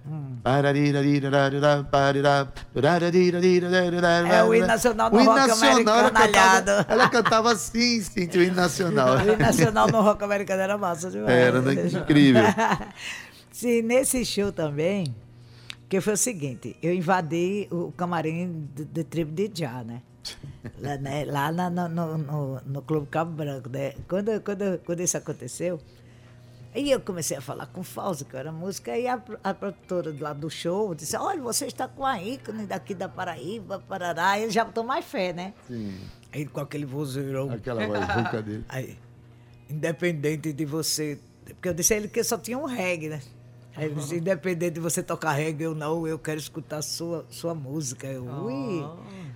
[4.35, 8.29] É o hino nacional no O rock nacional, ela americano cantava, ela cantava assim, sim,
[8.29, 9.19] o hino nacional.
[9.19, 11.31] O hino nacional no rock americano era massa demais.
[11.33, 11.75] Era, né?
[11.75, 12.43] Incrível.
[13.53, 15.15] Sim, nesse show também,
[15.89, 20.03] que foi o seguinte, eu invadi o camarim do, do tribo de Já, né?
[20.81, 23.93] Lá, né, lá na- no, no, no, no Clube Cabo Branco, né?
[24.09, 25.79] Quando, quando, quando isso aconteceu,
[26.75, 30.15] aí eu comecei a falar com o Fausto, que era música, e a, a produtora
[30.19, 34.43] lá do show disse, olha, você está com a ícone daqui da Paraíba, Parará, e
[34.43, 35.55] ele já botou mais fé, né?
[35.69, 35.97] Sim,
[36.33, 37.51] Aí com aquele vozeirão.
[37.51, 38.65] aquela voz dele.
[38.69, 38.99] Aí,
[39.71, 41.19] independente de você.
[41.47, 43.21] Porque eu disse a ele que só tinha um reggae, né?
[43.77, 47.55] Aí ele disse, independente de você tocar reggae ou não, eu quero escutar sua, sua
[47.55, 48.07] música.
[48.07, 48.85] Eu, ui,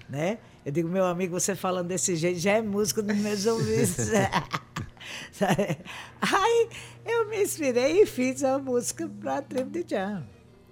[0.08, 0.38] né?
[0.64, 4.10] Eu digo, meu amigo, você falando desse jeito já é música nos meus ouvidos.
[6.20, 6.68] Aí
[7.08, 9.84] eu me inspirei e fiz a música para a tribo de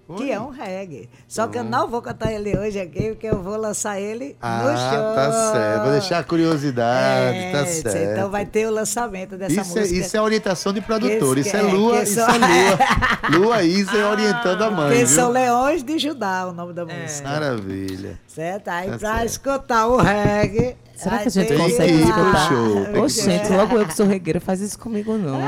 [0.09, 0.17] Jam.
[0.17, 1.09] que é um reggae.
[1.27, 4.59] Só que eu não vou cantar ele hoje aqui, porque eu vou lançar ele Ah,
[4.63, 5.15] no show.
[5.15, 5.83] tá certo.
[5.83, 8.13] Vou deixar a curiosidade, É, tá certo.
[8.13, 10.01] Então vai ter o lançamento dessa Isso é, música.
[10.07, 12.79] isso é orientação de produtor, isso é que é- Lua, isso são- é Lua.
[13.47, 15.07] Lua Isa orientando a mãe, Que viu?
[15.09, 16.75] são Leões de Judá, o nome É.
[16.75, 17.29] da música.
[17.29, 18.19] Maravilha.
[18.29, 18.69] Certo?
[18.69, 19.27] Aí Tá pra certo.
[19.27, 20.77] escutar o reggae.
[20.97, 22.49] Será que a gente tem consegue ir pro escutar?
[22.49, 25.39] show, Ô, gente, logo eu que sou regueira, faz isso comigo não.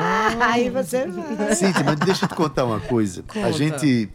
[0.40, 1.54] Aí você vai.
[1.54, 3.24] Cíntia, mas deixa eu te contar uma coisa.
[3.30, 3.52] A Conta.
[3.52, 4.10] gente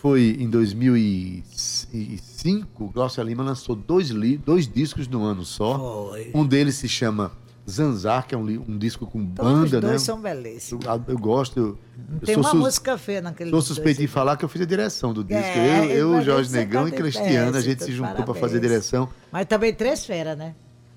[0.00, 6.08] foi em 2005, Glaucia Lima lançou dois, li- dois discos no ano só.
[6.10, 6.30] Foi.
[6.34, 7.32] Um deles se chama
[7.68, 9.98] Zanzar, que é um, um disco com Todos banda, os dois né?
[9.98, 10.84] são belíssimos.
[10.84, 11.58] Eu, eu gosto.
[11.58, 11.78] Eu,
[12.14, 14.14] eu Tem sou uma sus- música feia naquele Sou suspeito de dois.
[14.14, 15.42] falar que eu fiz a direção do disco.
[15.42, 18.34] É, eu, eu Jorge você Negão e tá Cristiano, a gente se então, juntou para
[18.34, 19.08] fazer a direção.
[19.32, 20.54] Mas também três feras, né?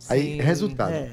[0.10, 0.92] Aí, resultado.
[0.94, 1.12] É.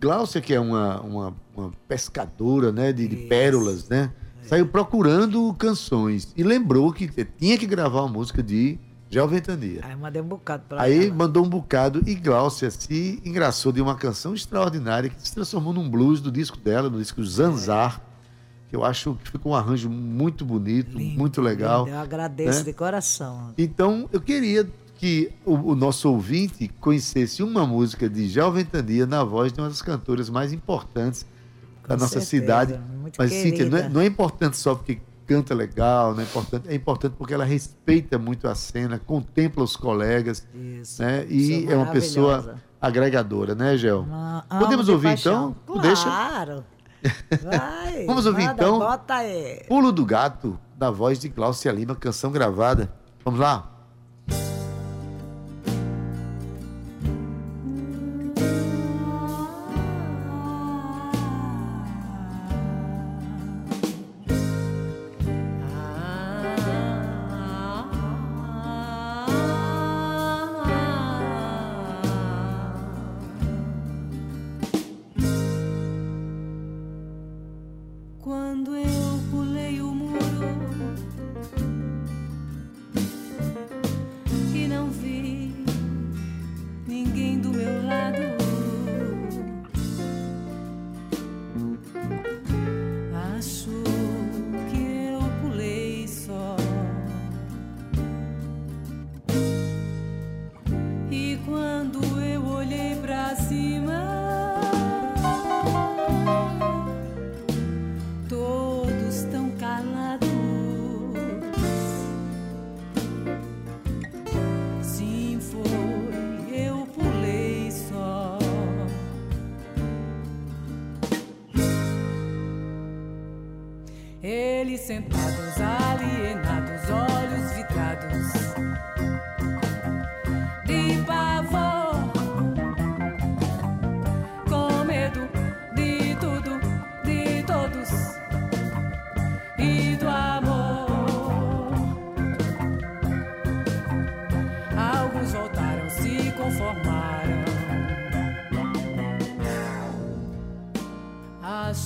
[0.00, 4.12] Glaucia, que é uma, uma, uma pescadora né, de, de pérolas, né?
[4.48, 7.06] Saiu procurando canções e lembrou que
[7.38, 8.78] tinha que gravar uma música de
[9.10, 9.80] Gel Ventania.
[9.84, 11.14] Aí mandei um bocado pra Aí ela.
[11.14, 15.88] mandou um bocado e Glaucia se engraçou de uma canção extraordinária que se transformou num
[15.88, 18.00] blues do disco dela, no disco Zanzar,
[18.70, 21.84] que eu acho que ficou um arranjo muito bonito, Lindo, muito legal.
[21.84, 21.96] lindo.
[21.96, 22.64] Eu agradeço né?
[22.64, 23.52] de coração.
[23.58, 29.22] Então, eu queria que o, o nosso ouvinte conhecesse uma música de Gel Ventania na
[29.24, 31.24] voz de uma das cantoras mais importantes
[31.88, 32.78] da Com nossa certeza, cidade.
[33.00, 33.94] muito Mas, Cíntia, não é, querida.
[33.94, 38.18] não é importante só porque canta legal, não é importante, é importante porque ela respeita
[38.18, 41.02] muito a cena, contempla os colegas, Isso.
[41.02, 41.26] né?
[41.28, 44.06] E é uma pessoa agregadora, né, Gel?
[44.10, 45.56] Amo Podemos de ouvir paixão.
[45.62, 45.74] então?
[45.74, 46.04] Tu deixa?
[46.04, 46.64] Claro.
[47.42, 48.06] Vai.
[48.06, 48.80] Vamos ouvir, manda, então?
[49.68, 52.92] Pulo do Gato, da voz de Glaucia Lima, canção gravada.
[53.24, 53.70] Vamos lá?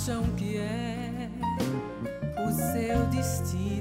[0.02, 1.30] Acham que é
[2.44, 3.71] o seu destino.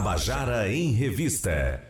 [0.00, 1.80] Tabajara em Revista.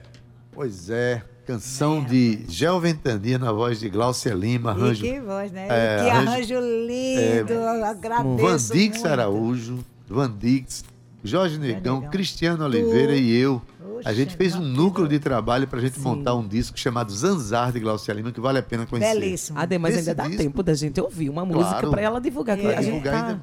[0.53, 5.51] Pois é, canção de Gel Ventania na voz de Glaucia Lima, E arranjo que voz,
[5.51, 5.67] né?
[5.69, 6.55] É, que arranjo- arranjo
[6.87, 7.53] lindo.
[7.53, 8.37] eu agradeço.
[8.37, 9.09] Van Dix muito.
[9.09, 9.79] Araújo,
[10.09, 10.85] Van Dix,
[11.25, 12.11] Jorge Negão, Negão.
[12.13, 13.61] Cristiano Oliveira e eu.
[14.05, 16.03] A gente fez um núcleo de trabalho pra gente Sim.
[16.05, 19.15] montar um disco chamado Zanzar de Glaucia Lima, que vale a pena conhecer.
[19.19, 19.59] Belíssimo.
[19.59, 21.91] Ade, mas Esse ainda dá disco- tempo da gente ouvir uma música Claro.
[21.91, 22.57] pra ela divulgar.
[22.57, 22.71] que É.
[22.77, 23.41] a gente Divulgar tá ainda.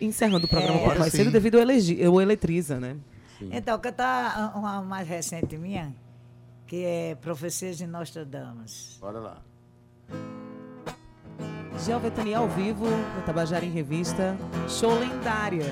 [0.00, 0.76] encerrando o programa É.
[0.80, 2.94] um pouco mais cedo devido ao, elegi- ao Eletriza, né?
[3.50, 5.94] Então, cantar uma mais recente minha,
[6.66, 8.98] que é Profecias de Nostradamus.
[9.00, 9.42] Bora lá.
[11.78, 14.36] Gel Ventania ao vivo, no Tabajara em Revista.
[14.68, 15.64] Show lendária.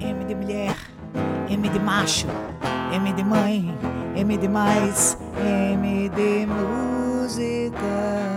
[0.00, 0.76] M de mulher,
[1.48, 2.26] M de macho,
[2.92, 3.72] M de mãe,
[4.16, 8.31] M de mais, M de música.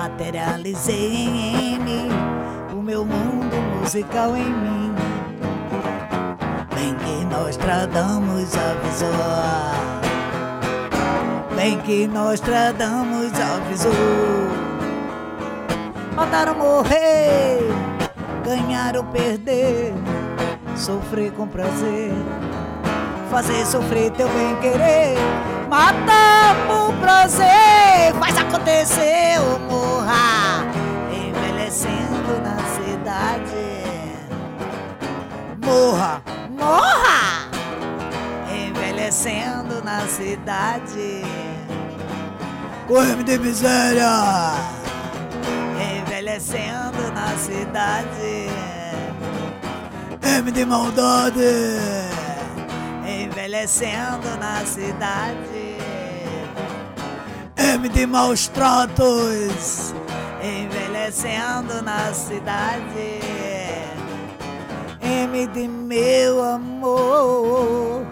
[0.00, 2.08] Materializei em M
[2.72, 4.94] o meu mundo musical em mim.
[6.74, 9.10] Bem que nós tradamos avisou.
[11.54, 13.92] Bem que nós tradamos avisou.
[16.16, 17.60] Matar ou morrer,
[18.42, 19.92] ganhar ou perder,
[20.76, 22.14] sofrer com prazer,
[23.30, 25.18] fazer sofrer teu bem querer,
[25.68, 29.79] matar por prazer, faz acontecer ou
[30.10, 30.64] morra,
[31.12, 33.66] envelhecendo na cidade.
[35.64, 37.48] Morra, morra,
[38.52, 41.22] envelhecendo na cidade.
[42.88, 44.80] Corre de miséria
[45.98, 48.50] envelhecendo na cidade.
[50.22, 51.40] M de maldade,
[53.06, 55.59] envelhecendo na cidade.
[57.60, 59.94] M de maus tratos,
[60.42, 63.20] envelhecendo na cidade.
[65.02, 68.06] M de meu amor,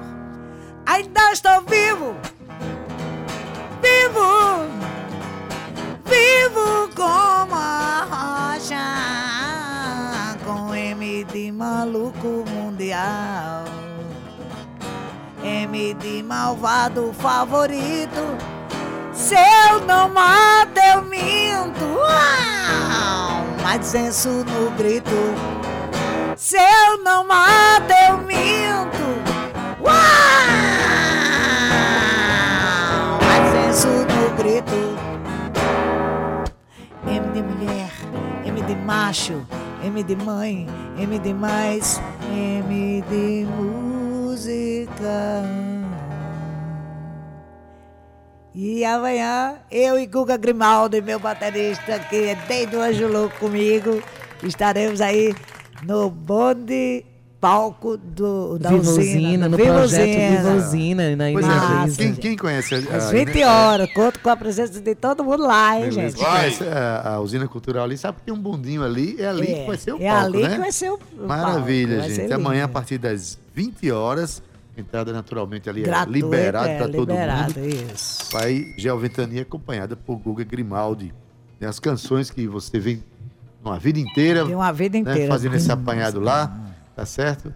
[0.84, 2.14] ainda estou vivo,
[3.82, 4.68] vivo
[6.04, 13.64] vivo como a rocha, com M de maluco mundial,
[15.42, 18.47] M de malvado favorito.
[19.28, 21.84] Se eu não mato, eu minto.
[21.84, 23.44] Uau!
[23.62, 25.34] Mas senso no grito.
[26.34, 29.04] Se eu não mato, eu minto.
[29.82, 29.92] Uau!
[33.20, 34.96] Mas senso no grito.
[37.06, 37.92] M de mulher,
[38.46, 39.46] M de macho,
[39.84, 40.66] M de mãe,
[40.96, 42.00] M de mais,
[42.32, 45.44] M de música.
[48.60, 54.02] E amanhã, eu e Guga Grimaldi, meu baterista, que é desde o Anjo Louco comigo,
[54.42, 55.32] estaremos aí
[55.84, 57.06] no bonde
[57.40, 59.48] palco do, da Viva usina.
[59.48, 60.36] No Viva projeto Usina.
[60.36, 64.28] Viva Usina, na Pois é, quem, quem conhece a, Às a- 20 horas, conto com
[64.28, 66.00] a presença de todo mundo lá, hein, Beleza.
[66.00, 66.14] gente?
[66.16, 69.46] Quem conhece a, a usina cultural ali, sabe que tem um bondinho ali, é ali
[69.46, 70.50] que vai ser o é palco, ali né?
[70.50, 72.32] que vai ser o Maravilha, palco, gente.
[72.32, 74.42] Amanhã, a partir das 20 horas,
[74.80, 77.68] entrada naturalmente ali é liberado é, para todo liberado, mundo.
[77.94, 78.28] isso.
[78.32, 81.14] Vai Gel Ventania acompanhada por Guga Grimaldi.
[81.58, 83.02] Tem as canções que você vem
[83.62, 85.32] uma vida inteira, Tem uma vida né, inteira.
[85.32, 86.56] fazendo esse apanhado lá,
[86.94, 87.52] tá certo?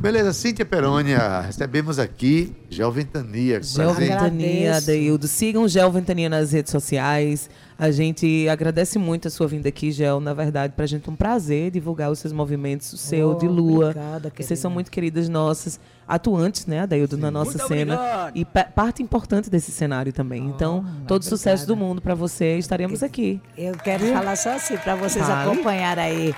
[0.00, 3.60] Beleza, Cíntia Perônia, recebemos aqui Gel Ventania.
[3.60, 3.92] Gel.
[3.94, 4.76] Ventania.
[4.76, 5.26] Adeildo.
[5.26, 7.50] Sigam o Gel Ventania nas redes sociais.
[7.76, 10.20] A gente agradece muito a sua vinda aqui, Gel.
[10.20, 13.48] Na verdade, pra gente é um prazer divulgar os seus movimentos, o seu, Oh, de
[13.48, 13.86] Lua.
[13.90, 14.56] obrigada, Vocês querida.
[14.56, 18.30] são muito queridas nossas, atuantes, né, Adeildo, na nossa cena.
[18.36, 20.44] E pa- parte importante desse cenário também.
[20.46, 22.56] então, todo sucesso do mundo pra você.
[22.56, 23.40] Estaremos aqui.
[23.56, 25.50] Eu quero falar só assim, para vocês Fale.
[25.50, 26.34] acompanharem aí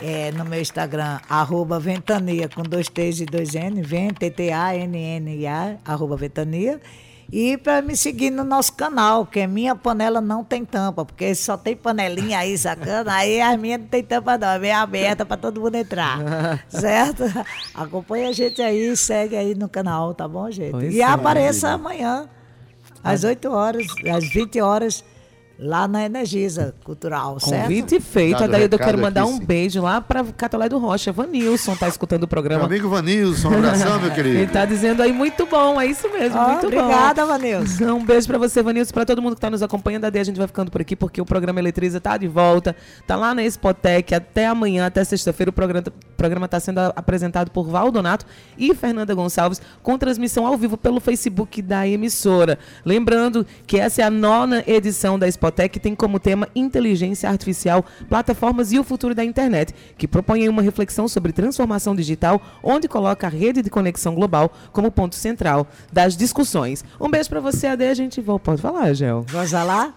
[0.00, 6.16] é, no meu Instagram, arroba Ventania, com dois T's e dois N, Ven, T-T-A-N-N-A, arroba
[6.16, 6.80] Ventania.
[7.32, 11.32] E para me seguir no nosso canal, que é Minha Panela Não Tem Tampa, porque
[11.32, 13.14] só tem panelinha aí, sacana?
[13.14, 16.18] Aí as minhas não tem tampa não, é bem aberta para todo mundo entrar,
[16.68, 17.22] certo?
[17.72, 20.72] Acompanha a gente aí, segue aí no canal, tá bom, gente?
[20.72, 21.04] Pois e é.
[21.04, 22.28] apareça amanhã,
[23.04, 25.04] às 8 horas, às 20 horas,
[25.60, 27.62] lá na Energisa Cultural, certo?
[27.64, 28.38] Convite feito.
[28.38, 29.44] Dado Adeildo, eu quero mandar aqui, um sim.
[29.44, 31.12] beijo lá pra Catolé do Rocha.
[31.12, 32.64] Vanilson tá escutando o Meu programa.
[32.64, 34.52] amigo Vanilson, um abração, meu Ele querido.
[34.52, 36.78] tá dizendo aí, muito bom, é isso mesmo, Ó, muito bom.
[36.78, 37.92] obrigada, Vanilson.
[37.92, 40.04] Um beijo pra você, Vanilson, pra todo mundo que tá nos acompanhando.
[40.06, 42.74] A a gente vai ficando por aqui porque o programa Eletriza tá de volta.
[43.06, 45.50] Tá lá na Expotec até amanhã, até sexta-feira.
[45.50, 48.24] O programa, o programa tá sendo apresentado por Valdonato
[48.56, 52.58] e Fernanda Gonçalves, com transmissão ao vivo pelo Facebook da emissora.
[52.84, 55.49] Lembrando que essa é a nona edição da Expotec.
[55.50, 60.62] Infotec tem como tema Inteligência Artificial, Plataformas e o Futuro da Internet, que propõe uma
[60.62, 66.16] reflexão sobre transformação digital, onde coloca a rede de conexão global como ponto central das
[66.16, 66.84] discussões.
[67.00, 67.84] Um beijo pra você, Ade.
[67.84, 68.44] A gente volta.
[68.44, 69.24] Pode falar, Gel.
[69.28, 69.92] Vamos lá?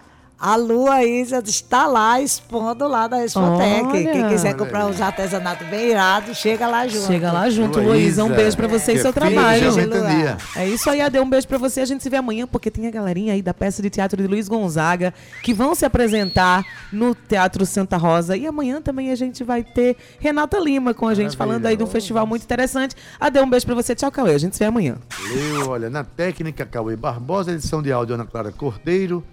[0.46, 3.86] A Lua já está lá expondo lá da Expotec.
[3.86, 4.12] Olha.
[4.12, 7.08] Quem quiser comprar uns artesanatos bem irados, chega lá junto.
[7.08, 8.26] Chega lá junto, Luísa.
[8.26, 10.38] Um beijo pra você e seu é filha de trabalho.
[10.58, 11.18] É isso aí, Ade.
[11.18, 11.80] Um beijo pra você.
[11.80, 14.28] A gente se vê amanhã, porque tem a galerinha aí da peça de teatro de
[14.28, 18.36] Luiz Gonzaga que vão se apresentar no Teatro Santa Rosa.
[18.36, 21.84] E amanhã também a gente vai ter Renata Lima com a gente, falando aí de
[21.84, 22.98] um festival muito interessante.
[23.18, 23.96] Ade, um beijo pra você.
[23.96, 24.36] Tchau, Cauê.
[24.36, 24.98] A gente se vê amanhã.
[25.10, 29.24] Valeu, olha, na técnica, Cauê Barbosa, edição de áudio, Ana Clara Cordeiro,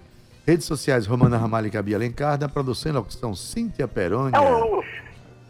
[0.45, 4.31] redes sociais, Romana Ramalho e Gabi Alencar, da produção e locução, Cíntia Peroni.
[4.35, 4.89] É um luxo.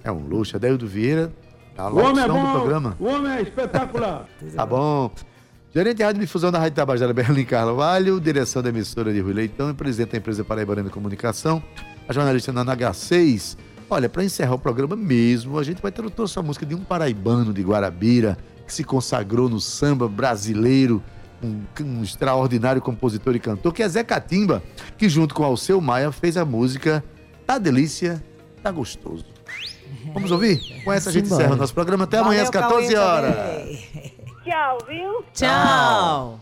[0.03, 1.31] É um luxo, Adeildo Vieira,
[1.77, 2.97] a locução do programa.
[2.99, 4.27] O homem é espetacular.
[4.55, 5.11] Tá bom.
[5.73, 9.69] Gerente de Rádio Difusão da Rádio Tabajara, Berlim Carvalho, direção da emissora de Rui Leitão
[9.69, 11.63] e presidente da empresa Paraibana de Comunicação,
[12.09, 13.57] a jornalista Nana H6.
[13.89, 16.83] Olha, para encerrar o programa mesmo, a gente vai ter trouxe a música de um
[16.83, 18.37] paraibano de Guarabira,
[18.67, 21.01] que se consagrou no samba brasileiro,
[21.43, 24.61] um, um extraordinário compositor e cantor, que é Zé Catimba,
[24.97, 27.03] que junto com Alceu Maia fez a música
[27.45, 28.23] Tá Delícia,
[28.61, 29.25] Tá Gostoso.
[30.13, 30.59] Vamos ouvir?
[30.83, 32.05] Com essa a gente encerra o nosso programa.
[32.05, 33.79] Até amanhã às Valeu, 14 Cauê, horas.
[34.43, 35.25] Tchau, viu?
[35.33, 36.39] Tchau.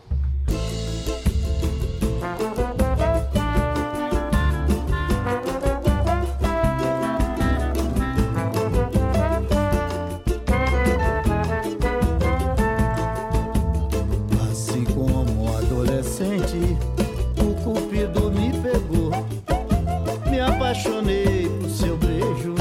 [20.70, 22.54] Apaixonei por seu beijo.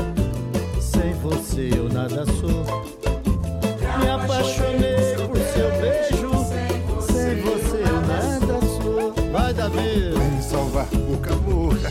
[0.82, 2.66] Sem você eu nada sou.
[3.99, 6.32] Me apaixonei por seu beijo.
[7.05, 9.14] Sem você eu nada sou.
[9.32, 10.12] Vai, Davi.
[10.18, 11.89] Vem salvar boca a boca.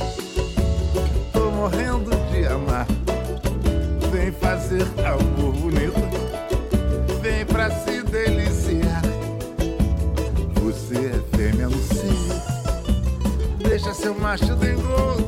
[1.33, 2.87] Tô morrendo de amar.
[4.11, 6.01] Vem fazer amor bonito.
[7.23, 9.03] Vem pra se deliciar.
[10.63, 11.79] Você é fêmea no.
[13.69, 15.28] Deixa seu macho dengoso.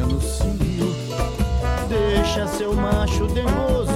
[0.00, 0.94] No cio,
[1.88, 3.95] deixa seu macho dengoso.